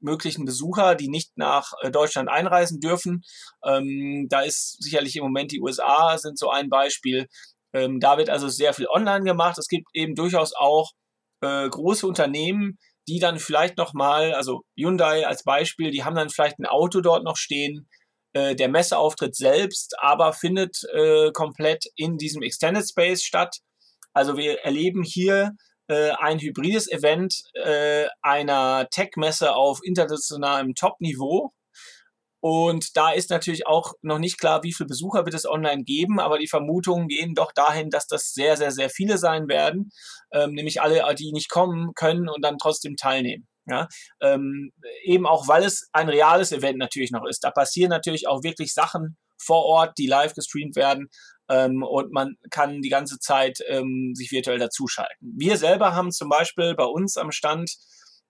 möglichen 0.01 0.45
Besucher, 0.45 0.95
die 0.95 1.09
nicht 1.09 1.37
nach 1.37 1.73
äh, 1.83 1.91
Deutschland 1.91 2.29
einreisen 2.29 2.81
dürfen. 2.81 3.23
Ähm, 3.65 4.27
da 4.31 4.41
ist 4.41 4.83
sicherlich 4.83 5.17
im 5.17 5.25
Moment 5.25 5.53
die 5.53 5.61
USA 5.61 6.17
sind 6.19 6.39
so 6.39 6.51
ein 6.51 6.69
Beispiel. 6.69 7.27
Ähm, 7.73 8.01
da 8.01 8.19
wird 8.19 8.31
also 8.31 8.49
sehr 8.49 8.73
viel 8.73 8.87
online 8.89 9.25
gemacht. 9.25 9.59
Es 9.59 9.69
gibt 9.69 9.89
eben 9.95 10.15
durchaus 10.15 10.53
auch 10.55 10.91
äh, 11.41 11.69
große 11.69 12.07
Unternehmen, 12.07 12.79
die 13.09 13.19
dann 13.19 13.39
vielleicht 13.39 13.79
nochmal, 13.79 14.35
also 14.35 14.63
Hyundai 14.77 15.27
als 15.27 15.45
Beispiel, 15.45 15.91
die 15.91 16.05
haben 16.05 16.17
dann 16.17 16.31
vielleicht 16.31 16.59
ein 16.59 16.67
Auto 16.67 17.01
dort 17.01 17.25
noch 17.25 17.37
stehen. 17.37 17.89
Äh, 18.35 18.55
der 18.55 18.69
Messeauftritt 18.69 19.35
selbst 19.35 19.95
aber 19.99 20.33
findet 20.33 20.83
äh, 20.93 21.31
komplett 21.33 21.87
in 21.97 22.19
diesem 22.19 22.43
Extended 22.43 22.87
Space 22.87 23.23
statt. 23.23 23.59
Also 24.13 24.37
wir 24.37 24.61
erleben 24.61 25.03
hier 25.03 25.53
äh, 25.89 26.11
ein 26.11 26.39
hybrides 26.39 26.91
Event 26.91 27.43
äh, 27.55 28.07
einer 28.21 28.89
Tech-Messe 28.91 29.55
auf 29.55 29.81
internationalem 29.83 30.75
Top-Niveau 30.75 31.53
und 32.41 32.97
da 32.97 33.11
ist 33.11 33.31
natürlich 33.31 33.67
auch 33.67 33.95
noch 34.03 34.19
nicht 34.19 34.39
klar, 34.39 34.63
wie 34.63 34.73
viele 34.73 34.89
Besucher 34.89 35.25
wird 35.25 35.35
es 35.35 35.49
online 35.49 35.85
geben, 35.85 36.21
aber 36.21 36.39
die 36.39 36.47
Vermutungen 36.47 37.09
gehen 37.09 37.35
doch 37.35 37.53
dahin, 37.53 37.91
dass 37.91 38.07
das 38.07 38.33
sehr, 38.33 38.57
sehr, 38.57 38.71
sehr 38.71 38.91
viele 38.91 39.19
sein 39.19 39.49
werden, 39.49 39.91
ähm, 40.33 40.53
nämlich 40.53 40.81
alle, 40.81 41.03
die 41.15 41.33
nicht 41.33 41.51
kommen 41.51 41.93
können 41.95 42.29
und 42.29 42.45
dann 42.45 42.59
trotzdem 42.59 42.97
teilnehmen. 42.97 43.49
Ja, 43.67 43.87
ähm, 44.23 44.73
eben 45.05 45.27
auch, 45.27 45.47
weil 45.47 45.63
es 45.63 45.89
ein 45.93 46.09
reales 46.09 46.53
Event 46.53 46.79
natürlich 46.79 47.11
noch 47.11 47.27
ist. 47.29 47.45
Da 47.45 47.51
passieren 47.51 47.91
natürlich 47.91 48.27
auch 48.27 48.43
wirklich 48.43 48.73
Sachen 48.73 49.19
vor 49.37 49.65
Ort, 49.65 49.99
die 49.99 50.07
live 50.07 50.33
gestreamt 50.33 50.75
werden 50.75 51.09
ähm, 51.51 51.83
und 51.83 52.13
man 52.13 52.37
kann 52.51 52.81
die 52.83 52.89
ganze 52.89 53.19
Zeit 53.19 53.59
ähm, 53.69 54.13
sich 54.15 54.31
virtuell 54.33 54.59
dazuschalten. 54.59 55.35
Wir 55.37 55.57
selber 55.57 55.95
haben 55.95 56.13
zum 56.13 56.29
Beispiel 56.29 56.75
bei 56.75 56.85
uns 56.85 57.17
am 57.17 57.33
Stand 57.33 57.71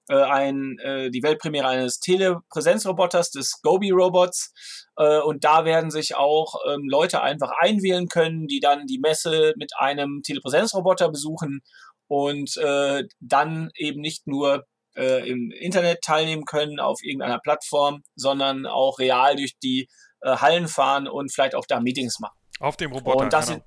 äh, 0.08 0.22
ein, 0.22 0.78
äh, 0.78 1.10
die 1.10 1.22
Weltpremiere 1.22 1.66
eines 1.66 2.00
Telepräsenzroboters, 2.00 3.30
des 3.30 3.60
Gobi-Robots. 3.62 4.52
Äh, 4.96 5.20
und 5.20 5.44
da 5.44 5.64
werden 5.64 5.90
sich 5.90 6.16
auch 6.16 6.54
ähm, 6.68 6.88
Leute 6.88 7.22
einfach 7.22 7.52
einwählen 7.58 8.08
können, 8.08 8.46
die 8.46 8.60
dann 8.60 8.86
die 8.86 8.98
Messe 8.98 9.54
mit 9.56 9.72
einem 9.76 10.22
Telepräsenzroboter 10.22 11.10
besuchen 11.10 11.62
und 12.08 12.56
äh, 12.56 13.04
dann 13.20 13.70
eben 13.76 14.00
nicht 14.00 14.26
nur 14.26 14.66
äh, 14.96 15.28
im 15.28 15.50
Internet 15.50 16.02
teilnehmen 16.02 16.44
können 16.44 16.80
auf 16.80 17.02
irgendeiner 17.02 17.38
Plattform, 17.38 18.02
sondern 18.16 18.66
auch 18.66 18.98
real 18.98 19.36
durch 19.36 19.58
die 19.62 19.88
äh, 20.22 20.36
Hallen 20.36 20.68
fahren 20.68 21.06
und 21.06 21.32
vielleicht 21.32 21.54
auch 21.54 21.66
da 21.66 21.80
Meetings 21.80 22.18
machen. 22.18 22.36
Auf 22.60 22.76
dem 22.76 22.92
Roboter. 22.92 23.24
Und 23.24 23.32
das 23.32 23.46
genau. 23.46 23.58
sind, 23.58 23.64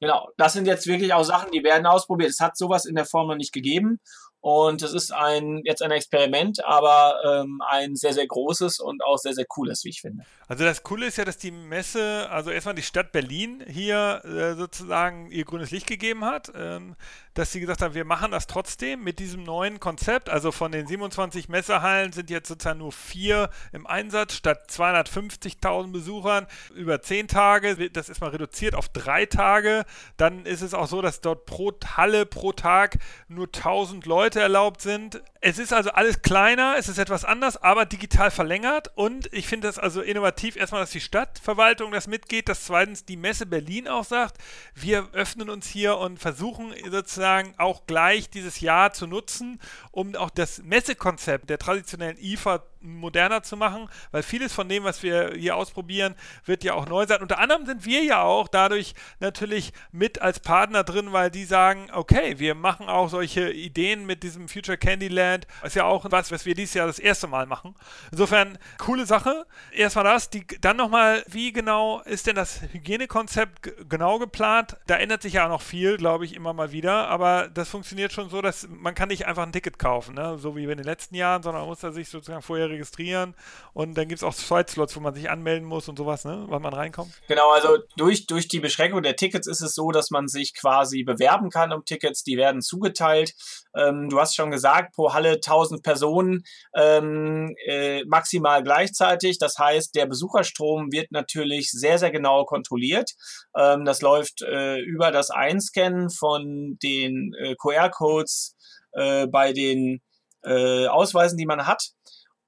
genau, 0.00 0.28
das 0.36 0.52
sind 0.52 0.66
jetzt 0.66 0.86
wirklich 0.86 1.14
auch 1.14 1.24
Sachen, 1.24 1.50
die 1.52 1.64
werden 1.64 1.86
ausprobiert. 1.86 2.30
Es 2.30 2.40
hat 2.40 2.56
sowas 2.56 2.84
in 2.84 2.94
der 2.94 3.06
Form 3.06 3.28
noch 3.28 3.36
nicht 3.36 3.52
gegeben. 3.52 4.00
Und 4.44 4.82
es 4.82 4.92
ist 4.92 5.10
ein, 5.10 5.62
jetzt 5.64 5.80
ein 5.80 5.90
Experiment, 5.90 6.62
aber 6.66 7.16
ähm, 7.24 7.62
ein 7.66 7.96
sehr, 7.96 8.12
sehr 8.12 8.26
großes 8.26 8.78
und 8.78 9.02
auch 9.02 9.16
sehr, 9.16 9.32
sehr 9.32 9.46
cooles, 9.46 9.84
wie 9.84 9.88
ich 9.88 10.02
finde. 10.02 10.26
Also 10.48 10.64
das 10.64 10.82
Coole 10.82 11.06
ist 11.06 11.16
ja, 11.16 11.24
dass 11.24 11.38
die 11.38 11.50
Messe, 11.50 12.28
also 12.28 12.50
erstmal 12.50 12.74
die 12.74 12.82
Stadt 12.82 13.10
Berlin 13.10 13.64
hier 13.66 14.20
äh, 14.22 14.54
sozusagen 14.54 15.30
ihr 15.30 15.46
grünes 15.46 15.70
Licht 15.70 15.86
gegeben 15.86 16.26
hat, 16.26 16.52
ähm, 16.54 16.94
dass 17.34 17.50
sie 17.50 17.60
gesagt 17.60 17.82
haben, 17.82 17.94
wir 17.94 18.04
machen 18.04 18.30
das 18.30 18.46
trotzdem 18.46 19.02
mit 19.02 19.18
diesem 19.18 19.42
neuen 19.42 19.80
Konzept. 19.80 20.30
Also 20.30 20.52
von 20.52 20.70
den 20.70 20.86
27 20.86 21.48
Messehallen 21.48 22.12
sind 22.12 22.30
jetzt 22.30 22.48
sozusagen 22.48 22.78
nur 22.78 22.92
vier 22.92 23.50
im 23.72 23.86
Einsatz, 23.86 24.34
statt 24.34 24.70
250.000 24.70 25.90
Besuchern 25.90 26.46
über 26.74 27.02
zehn 27.02 27.26
Tage. 27.26 27.90
Das 27.90 28.08
ist 28.08 28.20
mal 28.20 28.30
reduziert 28.30 28.76
auf 28.76 28.88
drei 28.88 29.26
Tage. 29.26 29.84
Dann 30.16 30.46
ist 30.46 30.62
es 30.62 30.74
auch 30.74 30.86
so, 30.86 31.02
dass 31.02 31.20
dort 31.20 31.44
pro 31.46 31.72
Halle 31.96 32.24
pro 32.24 32.52
Tag 32.52 32.98
nur 33.26 33.46
1000 33.46 34.06
Leute 34.06 34.40
erlaubt 34.40 34.80
sind. 34.80 35.20
Es 35.40 35.58
ist 35.58 35.72
also 35.72 35.90
alles 35.90 36.22
kleiner, 36.22 36.76
es 36.78 36.88
ist 36.88 36.98
etwas 36.98 37.24
anders, 37.24 37.62
aber 37.62 37.84
digital 37.84 38.30
verlängert. 38.30 38.92
Und 38.94 39.32
ich 39.32 39.48
finde 39.48 39.66
das 39.66 39.78
also 39.78 40.02
innovativ, 40.02 40.56
erstmal, 40.56 40.80
dass 40.80 40.90
die 40.90 41.00
Stadtverwaltung 41.00 41.90
das 41.90 42.06
mitgeht, 42.06 42.48
dass 42.48 42.64
zweitens 42.64 43.04
die 43.04 43.16
Messe 43.16 43.44
Berlin 43.44 43.88
auch 43.88 44.04
sagt, 44.04 44.38
wir 44.74 45.08
öffnen 45.12 45.50
uns 45.50 45.66
hier 45.66 45.98
und 45.98 46.18
versuchen 46.18 46.72
sozusagen 46.90 47.23
auch 47.58 47.86
gleich 47.86 48.30
dieses 48.30 48.60
Jahr 48.60 48.92
zu 48.92 49.06
nutzen, 49.06 49.60
um 49.90 50.14
auch 50.16 50.30
das 50.30 50.62
Messekonzept 50.62 51.50
der 51.50 51.58
traditionellen 51.58 52.18
IFA 52.18 52.62
moderner 52.84 53.42
zu 53.42 53.56
machen, 53.56 53.88
weil 54.10 54.22
vieles 54.22 54.52
von 54.52 54.68
dem, 54.68 54.84
was 54.84 55.02
wir 55.02 55.32
hier 55.34 55.56
ausprobieren, 55.56 56.14
wird 56.44 56.64
ja 56.64 56.74
auch 56.74 56.86
neu 56.86 57.06
sein. 57.06 57.22
Unter 57.22 57.38
anderem 57.38 57.66
sind 57.66 57.84
wir 57.84 58.04
ja 58.04 58.22
auch 58.22 58.48
dadurch 58.48 58.94
natürlich 59.20 59.72
mit 59.92 60.20
als 60.20 60.40
Partner 60.40 60.84
drin, 60.84 61.12
weil 61.12 61.30
die 61.30 61.44
sagen, 61.44 61.88
okay, 61.92 62.38
wir 62.38 62.54
machen 62.54 62.88
auch 62.88 63.08
solche 63.08 63.50
Ideen 63.50 64.06
mit 64.06 64.22
diesem 64.22 64.48
Future 64.48 64.76
Candyland. 64.76 65.46
Ist 65.62 65.76
ja 65.76 65.84
auch 65.84 66.06
was, 66.10 66.30
was 66.30 66.46
wir 66.46 66.54
dieses 66.54 66.74
Jahr 66.74 66.86
das 66.86 66.98
erste 66.98 67.26
Mal 67.26 67.46
machen. 67.46 67.74
Insofern, 68.10 68.58
coole 68.78 69.06
Sache. 69.06 69.46
Erstmal 69.72 70.04
das. 70.04 70.30
Die, 70.30 70.46
dann 70.60 70.76
nochmal, 70.76 71.24
wie 71.28 71.52
genau 71.52 72.00
ist 72.02 72.26
denn 72.26 72.36
das 72.36 72.60
Hygienekonzept 72.72 73.88
genau 73.88 74.18
geplant? 74.18 74.76
Da 74.86 74.96
ändert 74.96 75.22
sich 75.22 75.34
ja 75.34 75.46
auch 75.46 75.50
noch 75.50 75.62
viel, 75.62 75.96
glaube 75.96 76.24
ich, 76.24 76.34
immer 76.34 76.52
mal 76.52 76.72
wieder. 76.72 77.08
Aber 77.08 77.48
das 77.48 77.68
funktioniert 77.68 78.12
schon 78.12 78.28
so, 78.28 78.42
dass 78.42 78.68
man 78.68 78.94
kann 78.94 79.08
nicht 79.08 79.26
einfach 79.26 79.42
ein 79.42 79.52
Ticket 79.52 79.78
kaufen, 79.78 80.14
ne? 80.14 80.38
so 80.38 80.56
wie 80.56 80.64
in 80.64 80.78
den 80.78 80.84
letzten 80.84 81.14
Jahren, 81.14 81.42
sondern 81.42 81.62
man 81.62 81.68
muss 81.68 81.80
da 81.80 81.92
sich 81.92 82.08
sozusagen 82.08 82.42
vorher 82.42 82.68
registrieren 82.74 83.34
und 83.72 83.94
dann 83.96 84.08
gibt 84.08 84.20
es 84.20 84.24
auch 84.24 84.34
Zeitslots, 84.34 84.94
wo 84.96 85.00
man 85.00 85.14
sich 85.14 85.30
anmelden 85.30 85.66
muss 85.66 85.88
und 85.88 85.96
sowas, 85.96 86.24
ne? 86.24 86.44
wann 86.48 86.62
man 86.62 86.74
reinkommt. 86.74 87.12
Genau, 87.28 87.50
also 87.52 87.78
durch, 87.96 88.26
durch 88.26 88.48
die 88.48 88.60
Beschränkung 88.60 89.02
der 89.02 89.16
Tickets 89.16 89.46
ist 89.46 89.60
es 89.60 89.74
so, 89.74 89.90
dass 89.90 90.10
man 90.10 90.28
sich 90.28 90.54
quasi 90.54 91.02
bewerben 91.02 91.50
kann 91.50 91.72
um 91.72 91.84
Tickets, 91.84 92.22
die 92.22 92.36
werden 92.36 92.62
zugeteilt. 92.62 93.34
Ähm, 93.76 94.08
du 94.08 94.20
hast 94.20 94.36
schon 94.36 94.50
gesagt, 94.50 94.94
pro 94.94 95.12
Halle 95.12 95.34
1000 95.34 95.82
Personen 95.82 96.44
ähm, 96.76 97.54
äh, 97.66 98.04
maximal 98.04 98.62
gleichzeitig. 98.62 99.38
Das 99.38 99.58
heißt, 99.58 99.94
der 99.94 100.06
Besucherstrom 100.06 100.92
wird 100.92 101.10
natürlich 101.10 101.70
sehr, 101.70 101.98
sehr 101.98 102.10
genau 102.10 102.44
kontrolliert. 102.44 103.10
Ähm, 103.56 103.84
das 103.84 104.02
läuft 104.02 104.42
äh, 104.42 104.78
über 104.80 105.10
das 105.10 105.30
Einscannen 105.30 106.10
von 106.10 106.78
den 106.82 107.32
äh, 107.38 107.54
QR-Codes 107.56 108.56
äh, 108.92 109.26
bei 109.26 109.52
den 109.52 110.00
äh, 110.44 110.86
Ausweisen, 110.86 111.38
die 111.38 111.46
man 111.46 111.66
hat. 111.66 111.90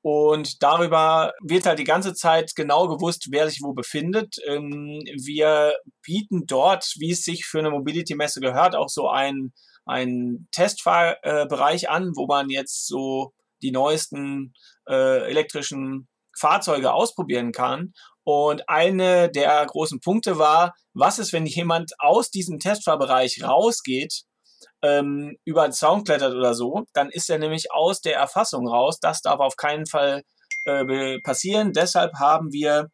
Und 0.09 0.63
darüber 0.63 1.33
wird 1.43 1.67
halt 1.67 1.81
die 1.81 1.85
ganze 1.85 2.15
Zeit 2.15 2.53
genau 2.55 2.87
gewusst, 2.87 3.27
wer 3.33 3.51
sich 3.51 3.59
wo 3.61 3.73
befindet. 3.73 4.37
Ähm, 4.47 5.01
wir 5.21 5.75
bieten 6.01 6.47
dort, 6.47 6.93
wie 7.01 7.11
es 7.11 7.25
sich 7.25 7.45
für 7.45 7.59
eine 7.59 7.71
Mobility-Messe 7.71 8.39
gehört, 8.39 8.77
auch 8.77 8.89
so 8.89 9.09
einen, 9.09 9.53
einen 9.85 10.47
Testfahrbereich 10.53 11.91
an, 11.91 12.13
wo 12.15 12.29
man 12.29 12.51
jetzt 12.51 12.87
so 12.87 13.33
die 13.63 13.73
neuesten 13.73 14.55
äh, 14.89 15.29
elektrischen 15.29 16.07
Fahrzeuge 16.39 16.93
ausprobieren 16.93 17.51
kann. 17.51 17.93
Und 18.23 18.69
eine 18.69 19.29
der 19.29 19.67
großen 19.67 19.99
Punkte 19.99 20.39
war, 20.39 20.77
was 20.95 21.19
ist, 21.19 21.33
wenn 21.33 21.47
jemand 21.47 21.95
aus 21.99 22.31
diesem 22.31 22.61
Testfahrbereich 22.61 23.43
rausgeht 23.43 24.23
ähm, 24.83 25.37
über 25.45 25.67
den 25.67 25.73
Zaun 25.73 26.05
klettert 26.05 26.35
oder 26.35 26.55
so, 26.55 26.85
dann 26.93 27.11
ist 27.11 27.31
er 27.31 27.39
nämlich 27.39 27.73
aus 27.73 28.01
der 28.01 28.17
Erfassung 28.17 28.69
raus. 28.69 28.99
Das 29.01 29.21
darf 29.21 29.41
auf 29.41 29.57
keinen 29.57 29.87
Fall 29.87 30.23
äh, 30.65 31.21
passieren. 31.21 31.73
Deshalb 31.73 32.15
haben 32.19 32.53
wir 32.53 32.89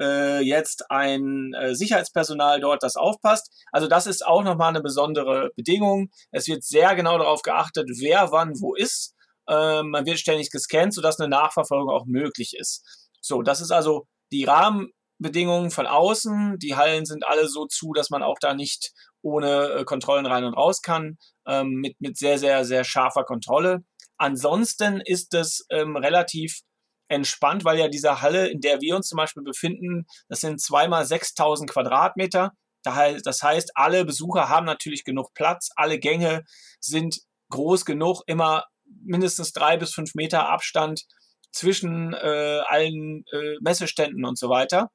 äh, 0.00 0.40
jetzt 0.40 0.90
ein 0.90 1.52
äh, 1.54 1.74
Sicherheitspersonal 1.74 2.60
dort, 2.60 2.82
das 2.82 2.96
aufpasst. 2.96 3.50
Also 3.72 3.86
das 3.86 4.06
ist 4.06 4.26
auch 4.26 4.42
nochmal 4.42 4.70
eine 4.70 4.82
besondere 4.82 5.50
Bedingung. 5.56 6.10
Es 6.30 6.48
wird 6.48 6.64
sehr 6.64 6.94
genau 6.94 7.18
darauf 7.18 7.42
geachtet, 7.42 7.88
wer 8.00 8.32
wann 8.32 8.60
wo 8.60 8.74
ist. 8.74 9.14
Ähm, 9.48 9.90
man 9.90 10.06
wird 10.06 10.18
ständig 10.18 10.50
gescannt, 10.50 10.94
sodass 10.94 11.20
eine 11.20 11.28
Nachverfolgung 11.28 11.90
auch 11.90 12.06
möglich 12.06 12.56
ist. 12.58 13.10
So, 13.20 13.42
das 13.42 13.60
ist 13.60 13.70
also 13.70 14.06
die 14.32 14.44
Rahmenbedingungen 14.44 15.70
von 15.70 15.86
außen. 15.86 16.58
Die 16.58 16.76
Hallen 16.76 17.04
sind 17.04 17.24
alle 17.24 17.48
so 17.48 17.66
zu, 17.66 17.92
dass 17.92 18.10
man 18.10 18.22
auch 18.22 18.38
da 18.40 18.54
nicht 18.54 18.92
ohne 19.24 19.70
äh, 19.70 19.84
Kontrollen 19.84 20.26
rein 20.26 20.44
und 20.44 20.54
raus 20.54 20.82
kann, 20.82 21.18
ähm, 21.46 21.70
mit, 21.80 22.00
mit 22.00 22.16
sehr, 22.16 22.38
sehr, 22.38 22.64
sehr 22.64 22.84
scharfer 22.84 23.24
Kontrolle. 23.24 23.82
Ansonsten 24.18 25.00
ist 25.00 25.34
es 25.34 25.66
ähm, 25.70 25.96
relativ 25.96 26.60
entspannt, 27.08 27.64
weil 27.64 27.78
ja 27.78 27.88
diese 27.88 28.22
Halle, 28.22 28.48
in 28.48 28.60
der 28.60 28.80
wir 28.80 28.96
uns 28.96 29.08
zum 29.08 29.16
Beispiel 29.16 29.42
befinden, 29.42 30.06
das 30.28 30.40
sind 30.40 30.60
zweimal 30.60 31.04
6000 31.04 31.68
Quadratmeter. 31.70 32.52
Das 32.82 33.42
heißt, 33.42 33.72
alle 33.74 34.04
Besucher 34.04 34.50
haben 34.50 34.66
natürlich 34.66 35.04
genug 35.04 35.32
Platz, 35.32 35.70
alle 35.74 35.98
Gänge 35.98 36.44
sind 36.80 37.18
groß 37.50 37.86
genug, 37.86 38.22
immer 38.26 38.64
mindestens 38.84 39.52
drei 39.52 39.78
bis 39.78 39.94
fünf 39.94 40.14
Meter 40.14 40.48
Abstand 40.50 41.04
zwischen 41.50 42.12
äh, 42.12 42.60
allen 42.66 43.24
äh, 43.32 43.56
Messeständen 43.60 44.26
und 44.26 44.38
so 44.38 44.50
weiter 44.50 44.90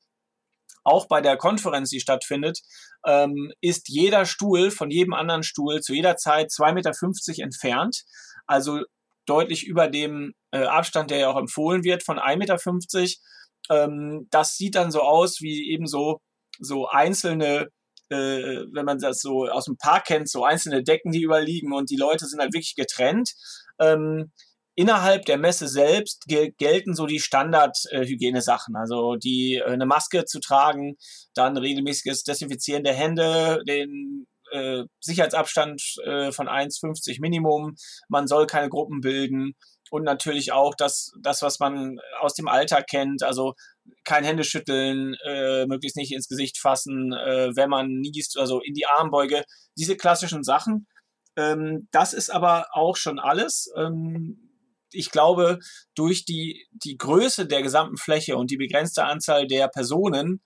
auch 0.84 1.08
bei 1.08 1.22
der 1.22 1.38
Konferenz, 1.38 1.90
die 1.90 2.00
stattfindet, 2.00 2.60
ähm, 3.06 3.52
ist 3.62 3.90
jeder 3.90 4.26
Stuhl 4.26 4.72
von 4.72 4.90
jedem 4.92 5.14
anderen 5.14 5.44
Stuhl 5.44 5.82
zu 5.82 5.94
jeder 5.94 6.16
Zeit 6.18 6.50
2,50 6.50 6.74
Meter 6.74 7.44
entfernt. 7.44 8.04
Also 8.48 8.82
deutlich 9.26 9.66
über 9.66 9.88
dem 9.88 10.34
äh, 10.52 10.64
Abstand, 10.64 11.12
der 11.12 11.20
ja 11.20 11.30
auch 11.30 11.38
empfohlen 11.38 11.84
wird, 11.84 12.04
von 12.04 12.18
1,50 12.18 12.38
Meter. 12.38 12.58
Ähm, 13.70 14.28
das 14.32 14.56
sieht 14.58 14.76
dann 14.76 14.92
so 14.92 15.02
aus 15.02 15.42
wie 15.42 15.72
eben 15.72 15.86
so, 15.86 16.20
so 16.60 16.88
einzelne 16.88 17.70
äh, 18.10 18.66
wenn 18.74 18.86
man 18.86 18.98
das 18.98 19.20
so 19.20 19.48
aus 19.48 19.66
dem 19.66 19.78
Park 19.78 20.06
kennt, 20.06 20.30
so 20.30 20.44
einzelne 20.44 20.84
Decken, 20.84 21.12
die 21.12 21.22
überliegen 21.22 21.74
und 21.74 21.90
die 21.90 21.96
Leute 21.96 22.26
sind 22.26 22.40
halt 22.40 22.54
wirklich 22.54 22.76
getrennt. 22.76 23.34
Ähm, 23.80 24.32
Innerhalb 24.80 25.26
der 25.26 25.38
Messe 25.38 25.68
selbst 25.68 26.24
gel 26.26 26.54
gelten 26.54 26.96
so 26.96 27.06
die 27.06 27.20
Standard-Hygienesachen, 27.20 28.76
äh, 28.76 28.78
also 28.78 29.18
die 29.18 29.56
äh, 29.56 29.66
eine 29.66 29.86
Maske 29.86 30.24
zu 30.24 30.40
tragen, 30.40 30.96
dann 31.34 31.58
regelmäßiges 31.58 32.24
Desinfizieren 32.24 32.86
der 32.86 32.94
Hände, 32.94 33.62
den 33.68 34.26
äh, 34.52 34.86
Sicherheitsabstand 35.02 35.82
äh, 36.06 36.32
von 36.32 36.48
1,50 36.48 37.20
Minimum, 37.20 37.76
man 38.08 38.26
soll 38.28 38.48
keine 38.48 38.70
Gruppen 38.70 39.02
bilden. 39.02 39.52
Und 39.92 40.04
natürlich 40.04 40.54
auch 40.54 40.76
das, 40.78 41.12
das, 41.22 41.42
was 41.42 41.60
man 41.60 41.98
aus 42.22 42.36
dem 42.36 42.48
Alltag 42.48 42.88
kennt, 42.88 43.22
also 43.22 43.56
kein 44.06 44.24
Händeschütteln, 44.24 45.18
äh, 45.26 45.66
möglichst 45.66 45.98
nicht 45.98 46.14
ins 46.14 46.30
Gesicht 46.30 46.58
fassen, 46.58 47.12
äh, 47.12 47.50
wenn 47.54 47.70
man 47.70 48.00
niest, 48.00 48.38
also 48.40 48.62
in 48.62 48.76
die 48.76 48.86
Armbeuge, 48.86 49.44
diese 49.78 49.98
klassischen 49.98 50.46
Sachen. 50.46 50.88
Ähm, 51.36 51.90
das 51.92 52.14
ist 52.14 52.30
aber 52.30 52.68
auch 52.72 52.96
schon 52.96 53.20
alles. 53.20 53.70
Ähm, 53.76 54.49
ich 54.92 55.12
glaube, 55.12 55.60
durch 55.96 56.26
die, 56.26 56.68
die 56.72 56.98
Größe 56.98 57.46
der 57.48 57.62
gesamten 57.62 57.98
Fläche 57.98 58.38
und 58.38 58.52
die 58.52 58.58
begrenzte 58.58 59.04
Anzahl 59.06 59.48
der 59.48 59.68
Personen 59.68 60.42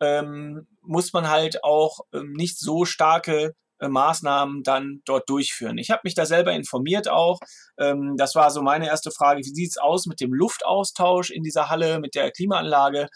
ähm, 0.00 0.66
muss 0.82 1.12
man 1.12 1.28
halt 1.28 1.62
auch 1.62 2.00
ähm, 2.12 2.32
nicht 2.32 2.58
so 2.58 2.84
starke 2.84 3.54
äh, 3.78 3.88
Maßnahmen 3.88 4.62
dann 4.62 5.02
dort 5.04 5.28
durchführen. 5.28 5.78
Ich 5.78 5.90
habe 5.90 6.02
mich 6.04 6.14
da 6.14 6.26
selber 6.26 6.52
informiert 6.52 7.08
auch. 7.08 7.38
Ähm, 7.78 8.14
das 8.16 8.34
war 8.34 8.50
so 8.50 8.62
meine 8.62 8.86
erste 8.86 9.10
Frage. 9.10 9.40
Wie 9.40 9.54
sieht's 9.54 9.78
aus 9.78 10.06
mit 10.06 10.20
dem 10.20 10.32
Luftaustausch 10.32 11.30
in 11.30 11.42
dieser 11.42 11.68
Halle, 11.68 12.00
mit 12.00 12.14
der 12.14 12.30
Klimaanlage? 12.30 13.08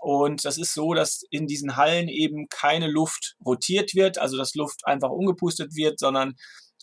Und 0.00 0.44
das 0.44 0.58
ist 0.58 0.74
so, 0.74 0.94
dass 0.94 1.22
in 1.30 1.46
diesen 1.46 1.76
Hallen 1.76 2.08
eben 2.08 2.48
keine 2.48 2.88
Luft 2.88 3.36
rotiert 3.44 3.94
wird, 3.94 4.18
also 4.18 4.36
dass 4.36 4.54
Luft 4.54 4.86
einfach 4.86 5.10
ungepustet 5.10 5.74
wird, 5.74 5.98
sondern 5.98 6.34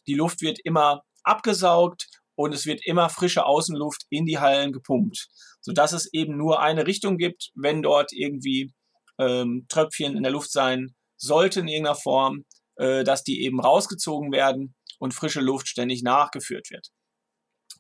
die 0.08 0.14
Luft 0.14 0.42
wird 0.42 0.60
immer 0.64 1.04
abgesaugt 1.24 2.08
und 2.40 2.54
es 2.54 2.66
wird 2.66 2.86
immer 2.86 3.10
frische 3.10 3.46
Außenluft 3.46 4.06
in 4.10 4.26
die 4.26 4.40
Hallen 4.40 4.72
gepumpt, 4.72 5.28
sodass 5.60 5.92
es 5.92 6.14
eben 6.14 6.38
nur 6.38 6.62
eine 6.62 6.88
Richtung 6.88 7.18
gibt, 7.18 7.52
wenn 7.54 7.82
dort 7.82 8.14
irgendwie 8.14 8.72
ähm, 9.18 9.66
Tröpfchen 9.68 10.16
in 10.16 10.24
der 10.24 10.32
Luft 10.32 10.50
sein 10.50 10.96
sollten 11.18 11.64
in 11.64 11.68
irgendeiner 11.68 11.98
Form, 11.98 12.46
äh, 12.78 13.04
dass 13.04 13.26
die 13.26 13.44
eben 13.44 13.60
rausgezogen 13.60 14.32
werden 14.32 14.74
und 15.00 15.14
frische 15.14 15.42
Luft 15.42 15.68
ständig 15.68 16.02
nachgeführt 16.02 16.70
wird. 16.70 16.88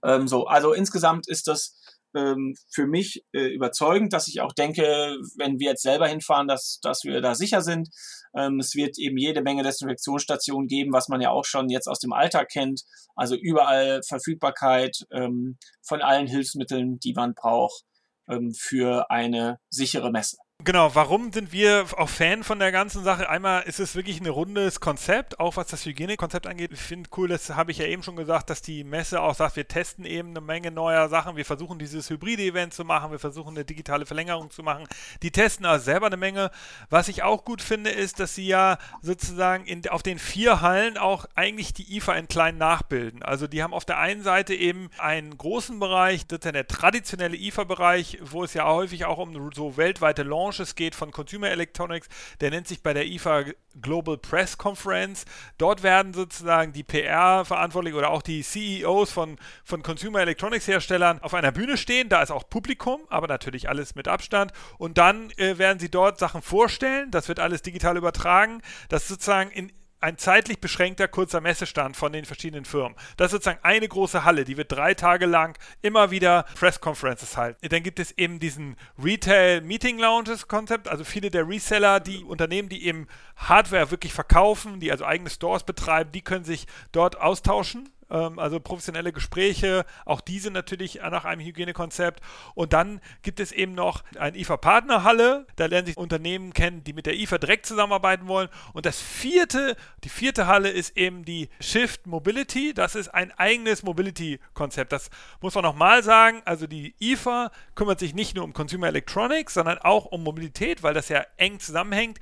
Ähm, 0.03 0.27
so, 0.27 0.45
also 0.45 0.73
insgesamt 0.73 1.29
ist 1.29 1.47
das 1.47 1.79
ähm, 2.15 2.55
für 2.71 2.87
mich 2.87 3.23
äh, 3.33 3.47
überzeugend, 3.47 4.13
dass 4.13 4.27
ich 4.27 4.41
auch 4.41 4.53
denke, 4.53 5.17
wenn 5.37 5.59
wir 5.59 5.71
jetzt 5.71 5.83
selber 5.83 6.07
hinfahren, 6.07 6.47
dass, 6.47 6.79
dass 6.81 7.03
wir 7.03 7.21
da 7.21 7.35
sicher 7.35 7.61
sind. 7.61 7.89
Ähm, 8.35 8.59
es 8.59 8.75
wird 8.75 8.97
eben 8.97 9.17
jede 9.17 9.41
Menge 9.41 9.63
Desinfektionsstationen 9.63 10.67
geben, 10.67 10.93
was 10.93 11.07
man 11.07 11.21
ja 11.21 11.31
auch 11.31 11.45
schon 11.45 11.69
jetzt 11.69 11.87
aus 11.87 11.99
dem 11.99 12.13
Alltag 12.13 12.49
kennt. 12.49 12.83
Also 13.15 13.35
überall 13.35 14.01
Verfügbarkeit 14.07 15.05
ähm, 15.11 15.57
von 15.81 16.01
allen 16.01 16.27
Hilfsmitteln, 16.27 16.99
die 16.99 17.13
man 17.13 17.33
braucht 17.33 17.83
ähm, 18.27 18.53
für 18.53 19.09
eine 19.09 19.59
sichere 19.69 20.11
Messe. 20.11 20.37
Genau, 20.65 20.93
warum 20.93 21.31
sind 21.31 21.53
wir 21.53 21.85
auch 21.95 22.09
Fan 22.09 22.43
von 22.43 22.59
der 22.59 22.73
ganzen 22.73 23.01
Sache? 23.01 23.29
Einmal 23.29 23.63
ist 23.63 23.79
es 23.79 23.95
wirklich 23.95 24.19
ein 24.19 24.27
rundes 24.27 24.81
Konzept, 24.81 25.39
auch 25.39 25.55
was 25.55 25.67
das 25.67 25.85
Hygienekonzept 25.85 26.47
angeht. 26.47 26.71
Ich 26.73 26.81
finde 26.81 27.09
cool, 27.15 27.29
das 27.29 27.51
habe 27.51 27.71
ich 27.71 27.77
ja 27.77 27.85
eben 27.85 28.03
schon 28.03 28.17
gesagt, 28.17 28.49
dass 28.49 28.61
die 28.61 28.83
Messe 28.83 29.21
auch 29.21 29.33
sagt, 29.35 29.55
wir 29.55 29.69
testen 29.69 30.03
eben 30.03 30.31
eine 30.31 30.41
Menge 30.41 30.69
neuer 30.69 31.07
Sachen. 31.07 31.37
Wir 31.37 31.45
versuchen 31.45 31.79
dieses 31.79 32.09
hybride 32.09 32.43
Event 32.43 32.73
zu 32.73 32.83
machen, 32.83 33.11
wir 33.11 33.19
versuchen 33.19 33.55
eine 33.55 33.63
digitale 33.63 34.05
Verlängerung 34.05 34.51
zu 34.51 34.61
machen. 34.61 34.85
Die 35.23 35.31
testen 35.31 35.65
also 35.65 35.85
selber 35.85 36.07
eine 36.07 36.17
Menge. 36.17 36.51
Was 36.89 37.07
ich 37.07 37.23
auch 37.23 37.45
gut 37.45 37.61
finde, 37.61 37.91
ist, 37.91 38.19
dass 38.19 38.35
sie 38.35 38.47
ja 38.47 38.79
sozusagen 39.01 39.65
in, 39.65 39.87
auf 39.87 40.03
den 40.03 40.19
vier 40.19 40.59
Hallen 40.59 40.97
auch 40.97 41.25
eigentlich 41.35 41.73
die 41.73 41.95
IFA 41.95 42.15
in 42.15 42.27
klein 42.27 42.57
nachbilden. 42.57 43.23
Also 43.23 43.47
die 43.47 43.63
haben 43.63 43.73
auf 43.73 43.85
der 43.85 43.97
einen 43.97 44.23
Seite 44.23 44.53
eben 44.55 44.89
einen 44.97 45.37
großen 45.37 45.79
Bereich, 45.79 46.27
das 46.27 46.39
ist 46.39 46.45
ja 46.45 46.51
der 46.51 46.67
traditionelle 46.67 47.37
IFA-Bereich, 47.37 48.19
wo 48.23 48.43
es 48.43 48.53
ja 48.53 48.67
häufig 48.67 49.05
auch 49.05 49.19
um 49.19 49.53
so 49.53 49.77
weltweite 49.77 50.23
Launch 50.23 50.48
Launches 50.49 50.73
geht 50.73 50.95
von 50.95 51.11
Consumer 51.11 51.51
Electronics. 51.51 52.07
Der 52.41 52.49
nennt 52.49 52.67
sich 52.67 52.81
bei 52.81 52.91
der 52.91 53.05
IFA 53.05 53.43
Global 53.79 54.17
Press 54.17 54.57
Conference. 54.57 55.25
Dort 55.59 55.83
werden 55.83 56.15
sozusagen 56.15 56.73
die 56.73 56.83
PR-Verantwortlichen 56.83 57.95
oder 57.95 58.09
auch 58.09 58.23
die 58.23 58.41
CEOs 58.41 59.11
von, 59.11 59.37
von 59.63 59.83
Consumer 59.83 60.21
Electronics 60.21 60.67
Herstellern 60.67 61.19
auf 61.19 61.35
einer 61.35 61.51
Bühne 61.51 61.77
stehen. 61.77 62.09
Da 62.09 62.23
ist 62.23 62.31
auch 62.31 62.49
Publikum, 62.49 63.01
aber 63.09 63.27
natürlich 63.27 63.69
alles 63.69 63.93
mit 63.93 64.07
Abstand. 64.07 64.51
Und 64.79 64.97
dann 64.97 65.29
äh, 65.37 65.59
werden 65.59 65.77
sie 65.77 65.91
dort 65.91 66.17
Sachen 66.17 66.41
vorstellen. 66.41 67.11
Das 67.11 67.27
wird 67.27 67.39
alles 67.39 67.61
digital 67.61 67.95
übertragen. 67.95 68.63
Das 68.89 69.03
ist 69.03 69.09
sozusagen 69.09 69.51
in, 69.51 69.71
ein 70.01 70.17
zeitlich 70.17 70.59
beschränkter 70.59 71.07
kurzer 71.07 71.41
Messestand 71.41 71.97
von 71.97 72.13
den 72.13 72.25
verschiedenen 72.25 72.65
Firmen. 72.65 72.95
Das 73.17 73.27
ist 73.27 73.31
sozusagen 73.31 73.59
eine 73.63 73.87
große 73.87 74.23
Halle, 74.23 74.45
die 74.45 74.57
wird 74.57 74.71
drei 74.71 74.93
Tage 74.93 75.25
lang 75.25 75.57
immer 75.81 76.11
wieder 76.11 76.45
Press 76.55 76.79
Conferences 76.79 77.37
halten. 77.37 77.67
Dann 77.67 77.83
gibt 77.83 77.99
es 77.99 78.17
eben 78.17 78.39
diesen 78.39 78.77
Retail 79.01 79.61
Meeting 79.61 79.99
Lounges 79.99 80.47
Konzept, 80.47 80.87
also 80.87 81.03
viele 81.03 81.29
der 81.29 81.47
Reseller, 81.47 81.99
die 81.99 82.23
Unternehmen, 82.23 82.69
die 82.69 82.85
eben 82.85 83.07
Hardware 83.35 83.91
wirklich 83.91 84.13
verkaufen, 84.13 84.79
die 84.79 84.91
also 84.91 85.05
eigene 85.05 85.29
Stores 85.29 85.63
betreiben, 85.63 86.11
die 86.11 86.21
können 86.21 86.45
sich 86.45 86.67
dort 86.91 87.19
austauschen 87.19 87.89
ähm, 88.09 88.39
also 88.39 88.59
professionelle 88.59 89.13
Gespräche, 89.13 89.85
auch 90.05 90.21
diese 90.21 90.51
natürlich 90.51 90.95
nach 90.95 91.25
einem 91.25 91.41
Hygienekonzept. 91.41 92.21
Und 92.55 92.73
dann 92.73 93.01
gibt 93.21 93.39
es 93.39 93.51
eben 93.51 93.73
noch 93.73 94.03
eine 94.17 94.37
IFA-Partnerhalle, 94.37 95.45
da 95.55 95.65
lernen 95.65 95.87
sich 95.87 95.97
Unternehmen 95.97 96.53
kennen, 96.53 96.83
die 96.83 96.93
mit 96.93 97.05
der 97.05 97.15
IFA 97.15 97.37
direkt 97.37 97.65
zusammenarbeiten 97.65 98.27
wollen. 98.27 98.49
Und 98.73 98.85
das 98.85 98.99
vierte, 98.99 99.75
die 100.03 100.09
vierte 100.09 100.47
Halle 100.47 100.69
ist 100.69 100.97
eben 100.97 101.25
die 101.25 101.49
Shift 101.59 102.07
Mobility. 102.07 102.73
Das 102.73 102.95
ist 102.95 103.09
ein 103.09 103.31
eigenes 103.37 103.83
Mobility-Konzept. 103.83 104.91
Das 104.91 105.09
muss 105.41 105.55
man 105.55 105.63
nochmal 105.63 106.03
sagen. 106.03 106.41
Also 106.45 106.67
die 106.67 106.95
IFA 106.99 107.51
kümmert 107.75 107.99
sich 107.99 108.13
nicht 108.13 108.35
nur 108.35 108.43
um 108.43 108.53
Consumer 108.53 108.87
Electronics, 108.87 109.53
sondern 109.53 109.77
auch 109.79 110.05
um 110.05 110.23
Mobilität, 110.23 110.83
weil 110.83 110.93
das 110.93 111.09
ja 111.09 111.25
eng 111.37 111.59
zusammenhängt. 111.59 112.19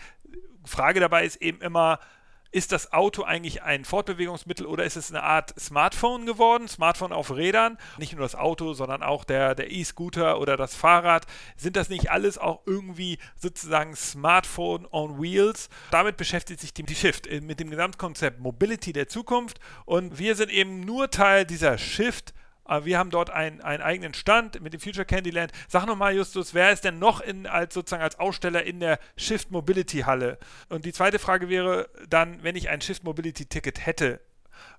Frage 0.65 0.99
dabei 0.99 1.25
ist 1.25 1.37
eben 1.37 1.61
immer, 1.61 1.99
ist 2.57 2.71
das 2.71 2.91
Auto 2.91 3.21
eigentlich 3.21 3.61
ein 3.61 3.85
Fortbewegungsmittel 3.85 4.65
oder 4.65 4.83
ist 4.83 4.95
es 4.95 5.11
eine 5.11 5.21
Art 5.21 5.53
Smartphone 5.59 6.25
geworden? 6.25 6.67
Smartphone 6.67 7.13
auf 7.13 7.29
Rädern. 7.29 7.77
Nicht 7.99 8.13
nur 8.13 8.23
das 8.23 8.33
Auto, 8.33 8.73
sondern 8.73 9.03
auch 9.03 9.25
der, 9.25 9.55
E-Scooter 9.71 10.39
oder 10.39 10.57
das 10.57 10.73
Fahrrad. 10.73 11.27
Sind 11.55 11.75
das 11.75 11.89
nicht 11.89 12.09
alles 12.09 12.39
auch 12.39 12.61
irgendwie 12.65 13.19
sozusagen 13.35 13.95
Smartphone 13.95 14.87
on 14.91 15.21
Wheels? 15.21 15.69
Damit 15.91 16.17
beschäftigt 16.17 16.59
sich 16.59 16.73
die 16.73 16.95
Shift 16.95 17.29
mit 17.43 17.59
dem 17.59 17.69
Gesamtkonzept 17.69 18.39
Mobility 18.39 18.91
der 18.91 19.07
Zukunft. 19.07 19.59
Und 19.85 20.17
wir 20.17 20.33
sind 20.33 20.49
eben 20.49 20.79
nur 20.79 21.11
Teil 21.11 21.45
dieser 21.45 21.77
Shift 21.77 22.33
wir 22.83 22.97
haben 22.97 23.09
dort 23.09 23.29
einen, 23.29 23.61
einen 23.61 23.83
eigenen 23.83 24.13
Stand 24.13 24.61
mit 24.61 24.73
dem 24.73 24.79
Future 24.79 25.05
Candyland. 25.05 25.51
Sag 25.67 25.85
nochmal, 25.85 26.15
Justus, 26.15 26.53
wer 26.53 26.71
ist 26.71 26.83
denn 26.83 26.99
noch 26.99 27.21
in, 27.21 27.47
als 27.47 27.73
sozusagen 27.73 28.03
als 28.03 28.19
Aussteller 28.19 28.63
in 28.63 28.79
der 28.79 28.99
Shift 29.15 29.51
Mobility 29.51 29.99
Halle? 29.99 30.37
Und 30.69 30.85
die 30.85 30.93
zweite 30.93 31.19
Frage 31.19 31.49
wäre 31.49 31.89
dann, 32.09 32.43
wenn 32.43 32.55
ich 32.55 32.69
ein 32.69 32.81
Shift 32.81 33.03
Mobility 33.03 33.45
Ticket 33.45 33.85
hätte, 33.85 34.21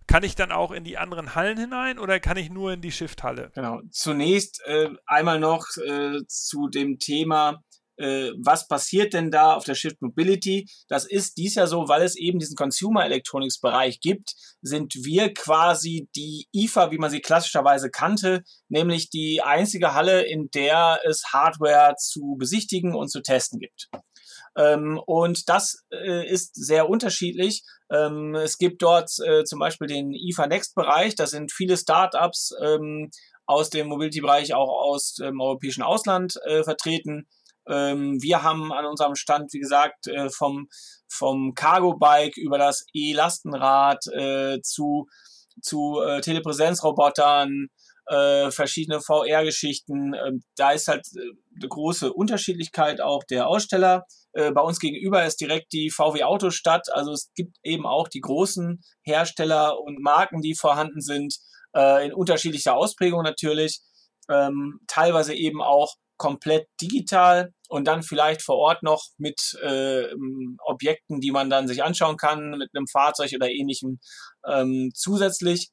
kann 0.06 0.24
ich 0.24 0.34
dann 0.34 0.52
auch 0.52 0.72
in 0.72 0.84
die 0.84 0.96
anderen 0.96 1.34
Hallen 1.34 1.58
hinein 1.58 1.98
oder 1.98 2.18
kann 2.18 2.36
ich 2.38 2.50
nur 2.50 2.72
in 2.72 2.80
die 2.80 2.90
Shift-Halle? 2.90 3.50
Genau. 3.54 3.82
Zunächst 3.90 4.62
äh, 4.64 4.88
einmal 5.06 5.38
noch 5.38 5.66
äh, 5.76 6.20
zu 6.26 6.68
dem 6.68 6.98
Thema 6.98 7.62
äh, 7.98 8.32
was 8.38 8.68
passiert 8.68 9.12
denn 9.12 9.30
da 9.30 9.54
auf 9.54 9.64
der 9.64 9.74
Shift 9.74 10.00
Mobility? 10.00 10.66
Das 10.88 11.04
ist 11.04 11.36
dies 11.36 11.54
ja 11.54 11.66
so, 11.66 11.88
weil 11.88 12.02
es 12.02 12.16
eben 12.16 12.38
diesen 12.38 12.56
Consumer 12.56 13.04
Electronics 13.04 13.60
Bereich 13.60 14.00
gibt, 14.00 14.34
sind 14.62 14.94
wir 14.94 15.34
quasi 15.34 16.08
die 16.16 16.46
IFA, 16.52 16.90
wie 16.90 16.98
man 16.98 17.10
sie 17.10 17.20
klassischerweise 17.20 17.90
kannte, 17.90 18.42
nämlich 18.68 19.10
die 19.10 19.42
einzige 19.42 19.94
Halle, 19.94 20.22
in 20.22 20.50
der 20.50 21.00
es 21.04 21.24
Hardware 21.32 21.94
zu 21.98 22.36
besichtigen 22.38 22.94
und 22.94 23.08
zu 23.08 23.20
testen 23.20 23.58
gibt. 23.60 23.88
Ähm, 24.56 25.00
und 25.06 25.48
das 25.48 25.84
äh, 25.92 26.28
ist 26.28 26.54
sehr 26.54 26.88
unterschiedlich. 26.88 27.62
Ähm, 27.90 28.34
es 28.34 28.58
gibt 28.58 28.82
dort 28.82 29.10
äh, 29.24 29.44
zum 29.44 29.58
Beispiel 29.60 29.86
den 29.86 30.12
IFA 30.12 30.46
Next 30.46 30.74
Bereich, 30.74 31.14
da 31.14 31.26
sind 31.26 31.52
viele 31.52 31.76
Startups 31.76 32.52
ähm, 32.62 33.10
aus 33.46 33.70
dem 33.70 33.88
Mobility-Bereich 33.88 34.54
auch 34.54 34.68
aus 34.68 35.14
dem 35.14 35.40
europäischen 35.40 35.82
Ausland 35.82 36.38
äh, 36.44 36.62
vertreten. 36.64 37.26
Ähm, 37.68 38.20
wir 38.20 38.42
haben 38.42 38.72
an 38.72 38.86
unserem 38.86 39.14
Stand, 39.14 39.52
wie 39.52 39.60
gesagt, 39.60 40.06
äh, 40.06 40.30
vom, 40.30 40.68
vom 41.08 41.54
Cargo-Bike 41.54 42.36
über 42.36 42.58
das 42.58 42.86
E-Lastenrad 42.92 44.06
äh, 44.12 44.60
zu, 44.62 45.06
zu 45.62 46.00
äh, 46.00 46.20
Telepräsenzrobotern, 46.20 47.68
äh, 48.08 48.50
verschiedene 48.50 49.00
VR-Geschichten. 49.00 50.14
Ähm, 50.14 50.42
da 50.56 50.72
ist 50.72 50.88
halt 50.88 51.06
äh, 51.14 51.20
eine 51.56 51.68
große 51.68 52.12
Unterschiedlichkeit 52.12 53.00
auch 53.00 53.22
der 53.24 53.48
Aussteller. 53.48 54.04
Äh, 54.32 54.50
bei 54.52 54.62
uns 54.62 54.78
gegenüber 54.78 55.24
ist 55.24 55.40
direkt 55.40 55.72
die 55.72 55.90
VW 55.90 56.22
Autostadt. 56.24 56.88
Also 56.92 57.12
es 57.12 57.30
gibt 57.34 57.56
eben 57.62 57.86
auch 57.86 58.08
die 58.08 58.20
großen 58.20 58.80
Hersteller 59.02 59.78
und 59.80 60.00
Marken, 60.00 60.40
die 60.40 60.54
vorhanden 60.54 61.00
sind, 61.00 61.36
äh, 61.76 62.06
in 62.06 62.14
unterschiedlicher 62.14 62.74
Ausprägung 62.74 63.22
natürlich. 63.22 63.80
Ähm, 64.30 64.80
teilweise 64.86 65.34
eben 65.34 65.62
auch 65.62 65.94
komplett 66.18 66.68
digital 66.80 67.52
und 67.68 67.86
dann 67.86 68.02
vielleicht 68.02 68.42
vor 68.42 68.56
Ort 68.56 68.82
noch 68.82 69.04
mit 69.16 69.58
äh, 69.62 70.06
Objekten, 70.64 71.20
die 71.20 71.30
man 71.30 71.50
dann 71.50 71.68
sich 71.68 71.82
anschauen 71.82 72.16
kann, 72.16 72.50
mit 72.50 72.70
einem 72.74 72.86
Fahrzeug 72.86 73.32
oder 73.34 73.48
ähnlichem 73.50 74.00
ähm, 74.46 74.90
zusätzlich. 74.94 75.70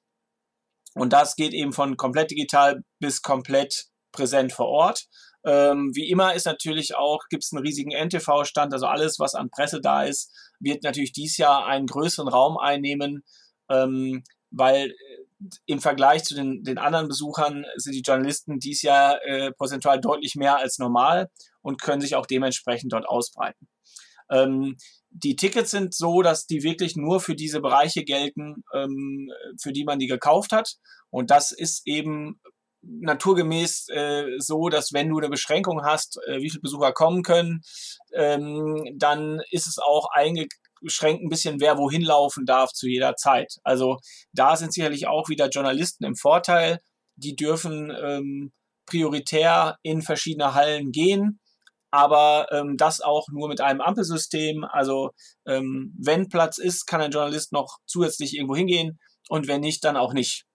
Und 0.93 1.12
das 1.12 1.36
geht 1.36 1.53
eben 1.53 1.73
von 1.73 1.97
komplett 1.97 2.31
digital 2.31 2.81
bis 2.99 3.21
komplett 3.21 3.88
präsent 4.13 4.53
vor 4.53 4.67
Ort. 4.67 5.08
Ähm, 5.45 5.91
wie 5.93 6.10
immer 6.10 6.34
ist 6.34 6.45
natürlich 6.45 6.95
auch, 6.95 7.19
gibt 7.29 7.43
es 7.43 7.51
einen 7.51 7.63
riesigen 7.63 7.91
NTV-Stand, 7.91 8.73
also 8.73 8.88
alles, 8.88 9.19
was 9.19 9.36
an 9.36 9.49
Presse 9.51 9.79
da 9.81 10.03
ist, 10.03 10.31
wird 10.60 10.84
natürlich 10.84 11.12
dieses 11.12 11.38
Jahr 11.38 11.65
einen 11.67 11.86
größeren 11.86 12.27
Raum 12.27 12.58
einnehmen, 12.58 13.23
ähm, 13.69 14.23
weil 14.49 14.95
im 15.65 15.82
Vergleich 15.82 16.24
zu 16.24 16.36
den, 16.36 16.63
den 16.63 16.78
anderen 16.78 17.08
Besuchern 17.08 17.65
sind 17.76 17.93
die 17.93 18.02
Journalisten 18.02 18.60
dies 18.60 18.82
Jahr 18.82 19.24
äh, 19.26 19.52
prozentual 19.52 20.00
deutlich 20.00 20.36
mehr 20.36 20.58
als 20.58 20.78
normal 20.78 21.30
und 21.62 21.82
können 21.82 22.02
sich 22.02 22.15
auch 22.15 22.26
dementsprechend 22.26 22.93
dort 22.93 23.08
ausbreiten. 23.08 23.67
Ähm, 24.30 24.78
die 25.10 25.36
Tickets 25.36 25.71
sind 25.71 25.93
so, 25.93 26.21
dass 26.21 26.45
die 26.45 26.63
wirklich 26.63 26.95
nur 26.95 27.19
für 27.19 27.36
diese 27.36 27.62
Bereiche 27.62 28.04
gelten, 28.04 28.63
ähm, 28.74 29.30
für 29.62 29.71
die 29.71 29.84
man 29.84 30.00
die 30.00 30.08
gekauft 30.08 30.52
hat. 30.52 30.76
Und 31.10 31.32
das 31.32 31.52
ist 31.52 31.86
eben 31.86 32.39
naturgemäß 32.82 33.88
äh, 33.89 34.26
so, 34.38 34.69
dass 34.69 34.93
wenn 34.93 35.10
du 35.10 35.17
eine 35.17 35.30
Beschränkung 35.30 35.84
hast, 35.84 36.19
äh, 36.28 36.41
wie 36.41 36.50
viele 36.50 36.62
Besucher 36.62 36.91
kommen 36.91 37.24
können, 37.24 37.62
ähm, 38.13 38.84
dann 38.95 39.41
ist 39.50 39.67
es 39.67 39.78
auch 39.80 40.08
einge 40.12 40.48
beschränkt 40.86 41.24
ein 41.24 41.30
bisschen, 41.30 41.60
wer 41.60 41.78
wohin 41.78 42.02
laufen 42.02 42.45
darf 42.45 42.71
zu 42.71 42.88
jeder 42.88 43.15
Zeit. 43.15 43.56
Also 43.63 43.98
da 44.32 44.56
sind 44.56 44.74
sicherlich 44.74 45.08
auch 45.08 45.28
wieder 45.28 45.50
Journalisten 45.50 46.06
im 46.06 46.15
Vorteil. 46.15 46.80
Die 47.17 47.36
dürfen 47.36 47.91
ähm, 47.91 48.54
prioritär 48.86 49.78
in 49.82 50.02
verschiedene 50.02 50.54
Hallen 50.54 50.91
gehen, 50.91 51.39
aber 51.91 52.48
ähm, 52.52 52.78
das 52.78 53.02
auch 53.02 53.28
nur 53.32 53.48
mit 53.48 53.62
einem 53.62 53.82
Ampelsystem. 53.82 54.63
Also 54.63 55.12
ähm, 55.45 55.93
wenn 56.00 56.30
Platz 56.30 56.58
ist, 56.58 56.86
kann 56.86 57.02
ein 57.02 57.12
Journalist 57.12 57.52
noch 57.52 57.80
zusätzlich 57.86 58.36
irgendwo 58.36 58.56
hingehen 58.56 59.00
und 59.30 59.48
wenn 59.48 59.62
nicht, 59.62 59.84
dann 59.84 59.98
auch 59.98 60.13
nicht. 60.13 60.45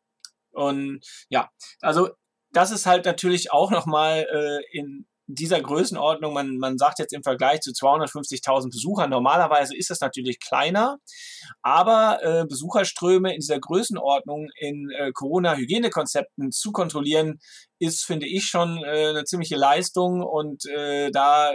Und 0.53 1.01
ja, 1.29 1.49
also 1.81 2.11
das 2.53 2.71
ist 2.71 2.87
halt 2.87 3.05
natürlich 3.05 3.53
auch 3.53 3.71
nochmal 3.71 4.27
äh, 4.31 4.79
in 4.79 5.07
dieser 5.35 5.61
Größenordnung, 5.61 6.33
man, 6.33 6.57
man 6.59 6.79
sagt 6.79 6.99
jetzt 6.99 7.13
im 7.13 7.23
Vergleich 7.23 7.61
zu 7.61 7.71
250.000 7.71 8.71
Besuchern, 8.71 9.11
normalerweise 9.11 9.77
ist 9.77 9.91
das 9.91 10.01
natürlich 10.01 10.41
kleiner, 10.41 10.99
aber 11.63 12.19
äh, 12.23 12.45
Besucherströme 12.47 13.33
in 13.33 13.41
dieser 13.41 13.61
Größenordnung 13.61 14.49
in 14.59 14.91
äh, 14.91 15.13
Corona-Hygienekonzepten 15.13 16.53
zu 16.53 16.73
kontrollieren, 16.73 17.41
ist, 17.79 18.05
finde 18.05 18.27
ich, 18.27 18.45
schon 18.45 18.83
äh, 18.85 19.09
eine 19.09 19.25
ziemliche 19.25 19.57
Leistung 19.57 20.23
und 20.23 20.67
äh, 20.67 21.11
da 21.11 21.53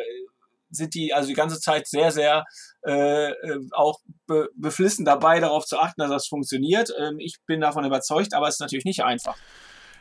sind 0.69 0.93
die 0.95 1.13
also 1.13 1.27
die 1.27 1.35
ganze 1.35 1.59
Zeit 1.59 1.87
sehr, 1.87 2.11
sehr 2.11 2.43
äh, 2.85 3.29
äh 3.29 3.59
auch 3.71 3.99
be 4.27 4.49
beflissen 4.55 5.05
dabei, 5.05 5.39
darauf 5.39 5.65
zu 5.65 5.77
achten, 5.79 6.01
dass 6.01 6.09
das 6.09 6.27
funktioniert. 6.27 6.91
Ähm, 6.99 7.19
ich 7.19 7.37
bin 7.45 7.61
davon 7.61 7.85
überzeugt, 7.85 8.33
aber 8.33 8.47
es 8.47 8.55
ist 8.55 8.61
natürlich 8.61 8.85
nicht 8.85 9.03
einfach. 9.03 9.37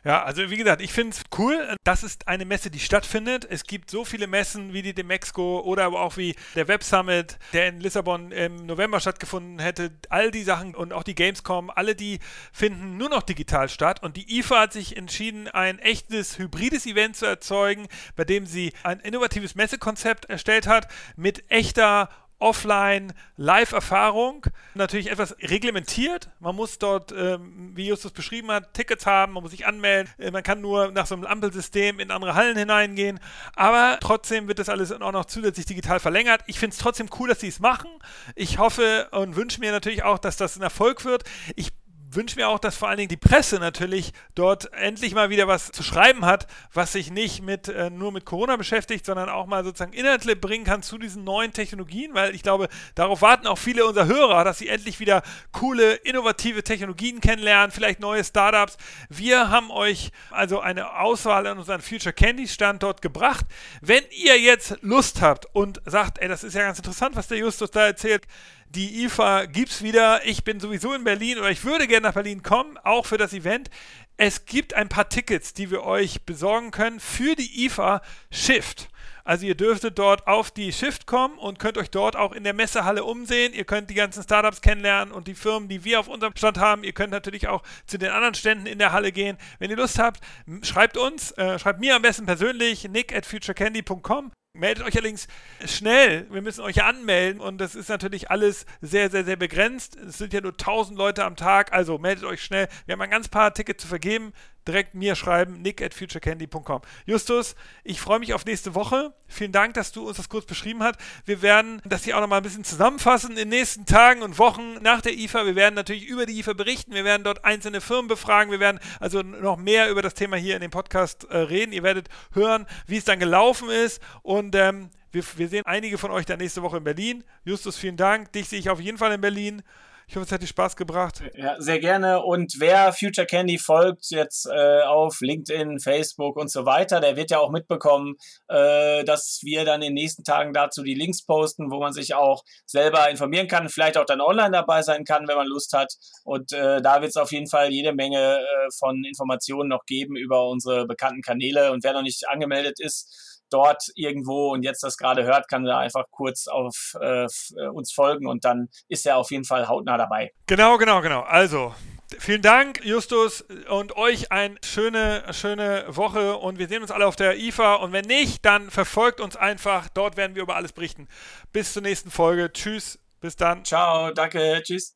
Ja, 0.04 0.22
also 0.22 0.50
wie 0.50 0.58
gesagt, 0.58 0.82
ich 0.82 0.92
finde 0.92 1.16
es 1.16 1.22
cool. 1.38 1.76
Das 1.82 2.02
ist 2.02 2.28
eine 2.28 2.44
Messe, 2.44 2.70
die 2.70 2.78
stattfindet. 2.78 3.46
Es 3.48 3.64
gibt 3.64 3.90
so 3.90 4.04
viele 4.04 4.26
Messen 4.26 4.74
wie 4.74 4.82
die 4.82 4.92
Demexco 4.92 5.60
oder 5.60 5.84
aber 5.84 6.00
auch 6.00 6.18
wie 6.18 6.34
der 6.54 6.68
Web 6.68 6.84
Summit, 6.84 7.38
der 7.54 7.68
in 7.68 7.80
Lissabon 7.80 8.30
im 8.30 8.66
November 8.66 9.00
stattgefunden 9.00 9.58
hätte. 9.58 9.92
All 10.10 10.30
die 10.30 10.42
Sachen 10.42 10.74
und 10.74 10.92
auch 10.92 11.04
die 11.04 11.14
Gamescom, 11.14 11.70
alle 11.70 11.94
die 11.94 12.18
finden 12.52 12.98
nur 12.98 13.08
noch 13.08 13.22
digital 13.22 13.70
statt. 13.70 14.02
Und 14.02 14.18
die 14.18 14.38
IFA 14.38 14.60
hat 14.60 14.74
sich 14.74 14.98
entschieden, 14.98 15.48
ein 15.48 15.78
echtes 15.78 16.38
hybrides 16.38 16.84
Event 16.84 17.16
zu 17.16 17.24
erzeugen, 17.24 17.88
bei 18.14 18.24
dem 18.24 18.44
sie 18.44 18.74
ein 18.82 19.00
innovatives 19.00 19.54
Messekonzept 19.54 20.26
erstellt 20.26 20.66
hat 20.66 20.86
mit 21.16 21.50
echter 21.50 22.10
Offline-Live-Erfahrung. 22.38 24.46
Natürlich 24.74 25.10
etwas 25.10 25.36
reglementiert. 25.40 26.28
Man 26.40 26.56
muss 26.56 26.78
dort, 26.78 27.12
ähm, 27.12 27.72
wie 27.74 27.86
Justus 27.86 28.12
beschrieben 28.12 28.50
hat, 28.50 28.74
Tickets 28.74 29.06
haben, 29.06 29.32
man 29.32 29.42
muss 29.42 29.52
sich 29.52 29.66
anmelden. 29.66 30.12
Äh, 30.18 30.30
man 30.30 30.42
kann 30.42 30.60
nur 30.60 30.90
nach 30.92 31.06
so 31.06 31.14
einem 31.14 31.24
Ampelsystem 31.24 32.00
in 32.00 32.10
andere 32.10 32.34
Hallen 32.34 32.56
hineingehen. 32.56 33.20
Aber 33.54 33.98
trotzdem 34.00 34.48
wird 34.48 34.58
das 34.58 34.68
alles 34.68 34.92
auch 34.92 35.12
noch 35.12 35.24
zusätzlich 35.26 35.66
digital 35.66 36.00
verlängert. 36.00 36.42
Ich 36.46 36.58
finde 36.58 36.74
es 36.74 36.80
trotzdem 36.80 37.08
cool, 37.18 37.28
dass 37.28 37.40
sie 37.40 37.48
es 37.48 37.60
machen. 37.60 37.90
Ich 38.34 38.58
hoffe 38.58 39.08
und 39.12 39.36
wünsche 39.36 39.60
mir 39.60 39.72
natürlich 39.72 40.02
auch, 40.02 40.18
dass 40.18 40.36
das 40.36 40.56
ein 40.56 40.62
Erfolg 40.62 41.04
wird. 41.04 41.24
Ich 41.56 41.72
wünsche 42.16 42.36
mir 42.36 42.48
auch, 42.48 42.58
dass 42.58 42.76
vor 42.76 42.88
allen 42.88 42.98
Dingen 42.98 43.08
die 43.08 43.16
Presse 43.16 43.56
natürlich 43.56 44.12
dort 44.34 44.72
endlich 44.72 45.14
mal 45.14 45.30
wieder 45.30 45.48
was 45.48 45.72
zu 45.72 45.82
schreiben 45.82 46.24
hat, 46.24 46.46
was 46.72 46.92
sich 46.92 47.10
nicht 47.10 47.42
mit, 47.42 47.68
äh, 47.68 47.90
nur 47.90 48.12
mit 48.12 48.24
Corona 48.24 48.56
beschäftigt, 48.56 49.06
sondern 49.06 49.28
auch 49.28 49.46
mal 49.46 49.64
sozusagen 49.64 49.92
Inhalte 49.92 50.36
bringen 50.36 50.64
kann 50.64 50.82
zu 50.82 50.98
diesen 50.98 51.24
neuen 51.24 51.52
Technologien, 51.52 52.14
weil 52.14 52.34
ich 52.34 52.42
glaube, 52.42 52.68
darauf 52.94 53.22
warten 53.22 53.46
auch 53.46 53.58
viele 53.58 53.86
unserer 53.86 54.06
Hörer, 54.06 54.44
dass 54.44 54.58
sie 54.58 54.68
endlich 54.68 55.00
wieder 55.00 55.22
coole, 55.52 55.94
innovative 55.94 56.62
Technologien 56.62 57.20
kennenlernen, 57.20 57.70
vielleicht 57.70 58.00
neue 58.00 58.24
Startups. 58.24 58.76
Wir 59.08 59.50
haben 59.50 59.70
euch 59.70 60.10
also 60.30 60.60
eine 60.60 60.98
Auswahl 60.98 61.46
an 61.46 61.58
unseren 61.58 61.80
Future 61.80 62.12
Candy 62.12 62.48
Stand 62.48 62.82
dort 62.82 63.02
gebracht. 63.02 63.46
Wenn 63.80 64.04
ihr 64.10 64.40
jetzt 64.40 64.78
Lust 64.82 65.20
habt 65.20 65.46
und 65.54 65.80
sagt, 65.86 66.18
ey, 66.18 66.28
das 66.28 66.44
ist 66.44 66.54
ja 66.54 66.62
ganz 66.62 66.78
interessant, 66.78 67.16
was 67.16 67.28
der 67.28 67.38
Justus 67.38 67.70
da 67.70 67.86
erzählt, 67.86 68.26
die 68.74 69.04
IFA 69.04 69.46
gibt 69.46 69.70
es 69.70 69.82
wieder. 69.82 70.26
Ich 70.26 70.44
bin 70.44 70.60
sowieso 70.60 70.92
in 70.94 71.04
Berlin 71.04 71.38
oder 71.38 71.50
ich 71.50 71.64
würde 71.64 71.86
gerne 71.86 72.08
nach 72.08 72.14
Berlin 72.14 72.42
kommen, 72.42 72.76
auch 72.78 73.06
für 73.06 73.18
das 73.18 73.32
Event. 73.32 73.70
Es 74.16 74.46
gibt 74.46 74.74
ein 74.74 74.88
paar 74.88 75.08
Tickets, 75.08 75.54
die 75.54 75.70
wir 75.70 75.84
euch 75.84 76.22
besorgen 76.22 76.70
können 76.70 77.00
für 77.00 77.34
die 77.34 77.64
IFA 77.64 78.02
Shift. 78.30 78.88
Also 79.24 79.46
ihr 79.46 79.54
dürftet 79.54 79.98
dort 79.98 80.26
auf 80.26 80.50
die 80.50 80.72
Shift 80.72 81.06
kommen 81.06 81.38
und 81.38 81.58
könnt 81.58 81.78
euch 81.78 81.90
dort 81.90 82.14
auch 82.14 82.32
in 82.32 82.44
der 82.44 82.52
Messehalle 82.52 83.04
umsehen. 83.04 83.54
Ihr 83.54 83.64
könnt 83.64 83.88
die 83.90 83.94
ganzen 83.94 84.22
Startups 84.22 84.60
kennenlernen 84.60 85.14
und 85.14 85.28
die 85.28 85.34
Firmen, 85.34 85.68
die 85.68 85.84
wir 85.84 85.98
auf 85.98 86.08
unserem 86.08 86.36
Stand 86.36 86.58
haben. 86.58 86.84
Ihr 86.84 86.92
könnt 86.92 87.10
natürlich 87.10 87.48
auch 87.48 87.62
zu 87.86 87.96
den 87.96 88.10
anderen 88.10 88.34
Ständen 88.34 88.66
in 88.66 88.78
der 88.78 88.92
Halle 88.92 89.12
gehen. 89.12 89.38
Wenn 89.58 89.70
ihr 89.70 89.76
Lust 89.76 89.98
habt, 89.98 90.20
schreibt 90.62 90.96
uns, 90.96 91.32
äh, 91.32 91.58
schreibt 91.58 91.80
mir 91.80 91.96
am 91.96 92.02
besten 92.02 92.26
persönlich 92.26 92.88
nick 92.88 93.14
at 93.14 93.24
futurecandy.com 93.24 94.30
Meldet 94.56 94.84
euch 94.86 94.94
allerdings 94.94 95.26
schnell. 95.66 96.28
Wir 96.30 96.40
müssen 96.40 96.60
euch 96.60 96.84
anmelden 96.84 97.40
und 97.40 97.58
das 97.58 97.74
ist 97.74 97.88
natürlich 97.88 98.30
alles 98.30 98.66
sehr, 98.80 99.10
sehr, 99.10 99.24
sehr 99.24 99.34
begrenzt. 99.34 99.96
Es 99.96 100.18
sind 100.18 100.32
ja 100.32 100.40
nur 100.40 100.52
1000 100.52 100.96
Leute 100.96 101.24
am 101.24 101.34
Tag, 101.34 101.72
also 101.72 101.98
meldet 101.98 102.22
euch 102.22 102.40
schnell. 102.40 102.68
Wir 102.86 102.92
haben 102.92 103.00
ein 103.00 103.10
ganz 103.10 103.26
paar 103.26 103.52
Tickets 103.52 103.82
zu 103.82 103.88
vergeben 103.88 104.32
direkt 104.66 104.94
mir 104.94 105.14
schreiben, 105.14 105.60
nick 105.60 105.82
at 105.82 105.94
futurecandy.com. 105.94 106.80
Justus, 107.06 107.54
ich 107.82 108.00
freue 108.00 108.18
mich 108.18 108.32
auf 108.32 108.44
nächste 108.46 108.74
Woche. 108.74 109.12
Vielen 109.26 109.52
Dank, 109.52 109.74
dass 109.74 109.92
du 109.92 110.06
uns 110.06 110.16
das 110.16 110.28
kurz 110.28 110.46
beschrieben 110.46 110.82
hast. 110.82 110.96
Wir 111.26 111.42
werden 111.42 111.82
das 111.84 112.04
hier 112.04 112.16
auch 112.16 112.20
nochmal 112.20 112.40
ein 112.40 112.44
bisschen 112.44 112.64
zusammenfassen 112.64 113.30
in 113.30 113.36
den 113.36 113.48
nächsten 113.48 113.84
Tagen 113.84 114.22
und 114.22 114.38
Wochen 114.38 114.74
nach 114.80 115.00
der 115.00 115.14
IFA. 115.14 115.44
Wir 115.44 115.56
werden 115.56 115.74
natürlich 115.74 116.06
über 116.06 116.24
die 116.24 116.38
IFA 116.38 116.54
berichten. 116.54 116.94
Wir 116.94 117.04
werden 117.04 117.24
dort 117.24 117.44
einzelne 117.44 117.80
Firmen 117.80 118.08
befragen. 118.08 118.50
Wir 118.50 118.60
werden 118.60 118.80
also 119.00 119.22
noch 119.22 119.56
mehr 119.56 119.90
über 119.90 120.02
das 120.02 120.14
Thema 120.14 120.36
hier 120.36 120.54
in 120.54 120.62
dem 120.62 120.70
Podcast 120.70 121.24
äh, 121.24 121.36
reden. 121.36 121.72
Ihr 121.72 121.82
werdet 121.82 122.08
hören, 122.32 122.66
wie 122.86 122.96
es 122.96 123.04
dann 123.04 123.18
gelaufen 123.18 123.68
ist 123.68 124.00
und 124.22 124.43
ähm, 124.54 124.90
wir, 125.12 125.22
wir 125.36 125.48
sehen 125.48 125.62
einige 125.64 125.96
von 125.96 126.10
euch 126.10 126.26
dann 126.26 126.38
nächste 126.38 126.62
Woche 126.62 126.78
in 126.78 126.84
Berlin. 126.84 127.24
Justus, 127.44 127.76
vielen 127.76 127.96
Dank. 127.96 128.32
Dich 128.32 128.48
sehe 128.48 128.58
ich 128.58 128.68
auf 128.68 128.80
jeden 128.80 128.98
Fall 128.98 129.12
in 129.12 129.20
Berlin. 129.20 129.62
Ich 130.06 130.16
hoffe, 130.16 130.26
es 130.26 130.32
hat 130.32 130.42
dir 130.42 130.46
Spaß 130.46 130.76
gebracht. 130.76 131.22
Ja, 131.34 131.58
sehr 131.58 131.80
gerne. 131.80 132.22
Und 132.22 132.56
wer 132.58 132.92
Future 132.92 133.26
Candy 133.26 133.58
folgt 133.58 134.10
jetzt 134.10 134.46
äh, 134.46 134.82
auf 134.82 135.20
LinkedIn, 135.20 135.80
Facebook 135.80 136.36
und 136.36 136.50
so 136.50 136.66
weiter, 136.66 137.00
der 137.00 137.16
wird 137.16 137.30
ja 137.30 137.38
auch 137.38 137.50
mitbekommen, 137.50 138.16
äh, 138.48 139.02
dass 139.04 139.40
wir 139.42 139.64
dann 139.64 139.80
in 139.80 139.88
den 139.88 139.94
nächsten 139.94 140.22
Tagen 140.22 140.52
dazu 140.52 140.82
die 140.82 140.94
Links 140.94 141.24
posten, 141.24 141.70
wo 141.70 141.80
man 141.80 141.92
sich 141.92 142.14
auch 142.14 142.42
selber 142.66 143.08
informieren 143.08 143.48
kann, 143.48 143.68
vielleicht 143.68 143.96
auch 143.96 144.04
dann 144.04 144.20
online 144.20 144.50
dabei 144.50 144.82
sein 144.82 145.04
kann, 145.04 145.26
wenn 145.26 145.36
man 145.36 145.46
Lust 145.46 145.72
hat. 145.72 145.94
Und 146.24 146.52
äh, 146.52 146.82
da 146.82 147.00
wird 147.00 147.10
es 147.10 147.16
auf 147.16 147.32
jeden 147.32 147.48
Fall 147.48 147.72
jede 147.72 147.94
Menge 147.94 148.40
äh, 148.40 148.68
von 148.78 149.04
Informationen 149.04 149.70
noch 149.70 149.86
geben 149.86 150.16
über 150.16 150.46
unsere 150.48 150.86
bekannten 150.86 151.22
Kanäle. 151.22 151.72
Und 151.72 151.82
wer 151.82 151.94
noch 151.94 152.02
nicht 152.02 152.28
angemeldet 152.28 152.78
ist, 152.78 153.33
dort 153.54 153.84
irgendwo 153.94 154.52
und 154.52 154.64
jetzt 154.64 154.82
das 154.82 154.96
gerade 154.96 155.24
hört, 155.24 155.48
kann 155.48 155.64
da 155.64 155.78
einfach 155.78 156.04
kurz 156.10 156.48
auf 156.48 156.96
äh, 157.00 157.24
äh, 157.24 157.68
uns 157.72 157.92
folgen 157.92 158.26
und 158.26 158.44
dann 158.44 158.68
ist 158.88 159.06
er 159.06 159.16
auf 159.16 159.30
jeden 159.30 159.44
Fall 159.44 159.68
hautnah 159.68 159.96
dabei. 159.96 160.32
Genau, 160.46 160.76
genau, 160.76 161.00
genau. 161.00 161.20
Also, 161.20 161.72
Vielen 162.18 162.42
Dank, 162.42 162.84
Justus, 162.84 163.44
und 163.68 163.96
euch 163.96 164.30
eine 164.30 164.54
schöne, 164.62 165.24
schöne 165.32 165.84
Woche. 165.88 166.36
Und 166.36 166.58
wir 166.58 166.68
sehen 166.68 166.82
uns 166.82 166.92
alle 166.92 167.06
auf 167.06 167.16
der 167.16 167.36
IFA. 167.38 167.76
Und 167.76 167.92
wenn 167.92 168.04
nicht, 168.04 168.44
dann 168.44 168.70
verfolgt 168.70 169.20
uns 169.20 169.36
einfach. 169.36 169.88
Dort 169.88 170.16
werden 170.16 170.36
wir 170.36 170.42
über 170.42 170.54
alles 170.54 170.72
berichten. 170.72 171.08
Bis 171.52 171.72
zur 171.72 171.82
nächsten 171.82 172.12
Folge. 172.12 172.52
Tschüss. 172.52 173.00
Bis 173.20 173.34
dann. 173.34 173.64
Ciao. 173.64 174.12
Danke. 174.12 174.62
Tschüss. 174.62 174.94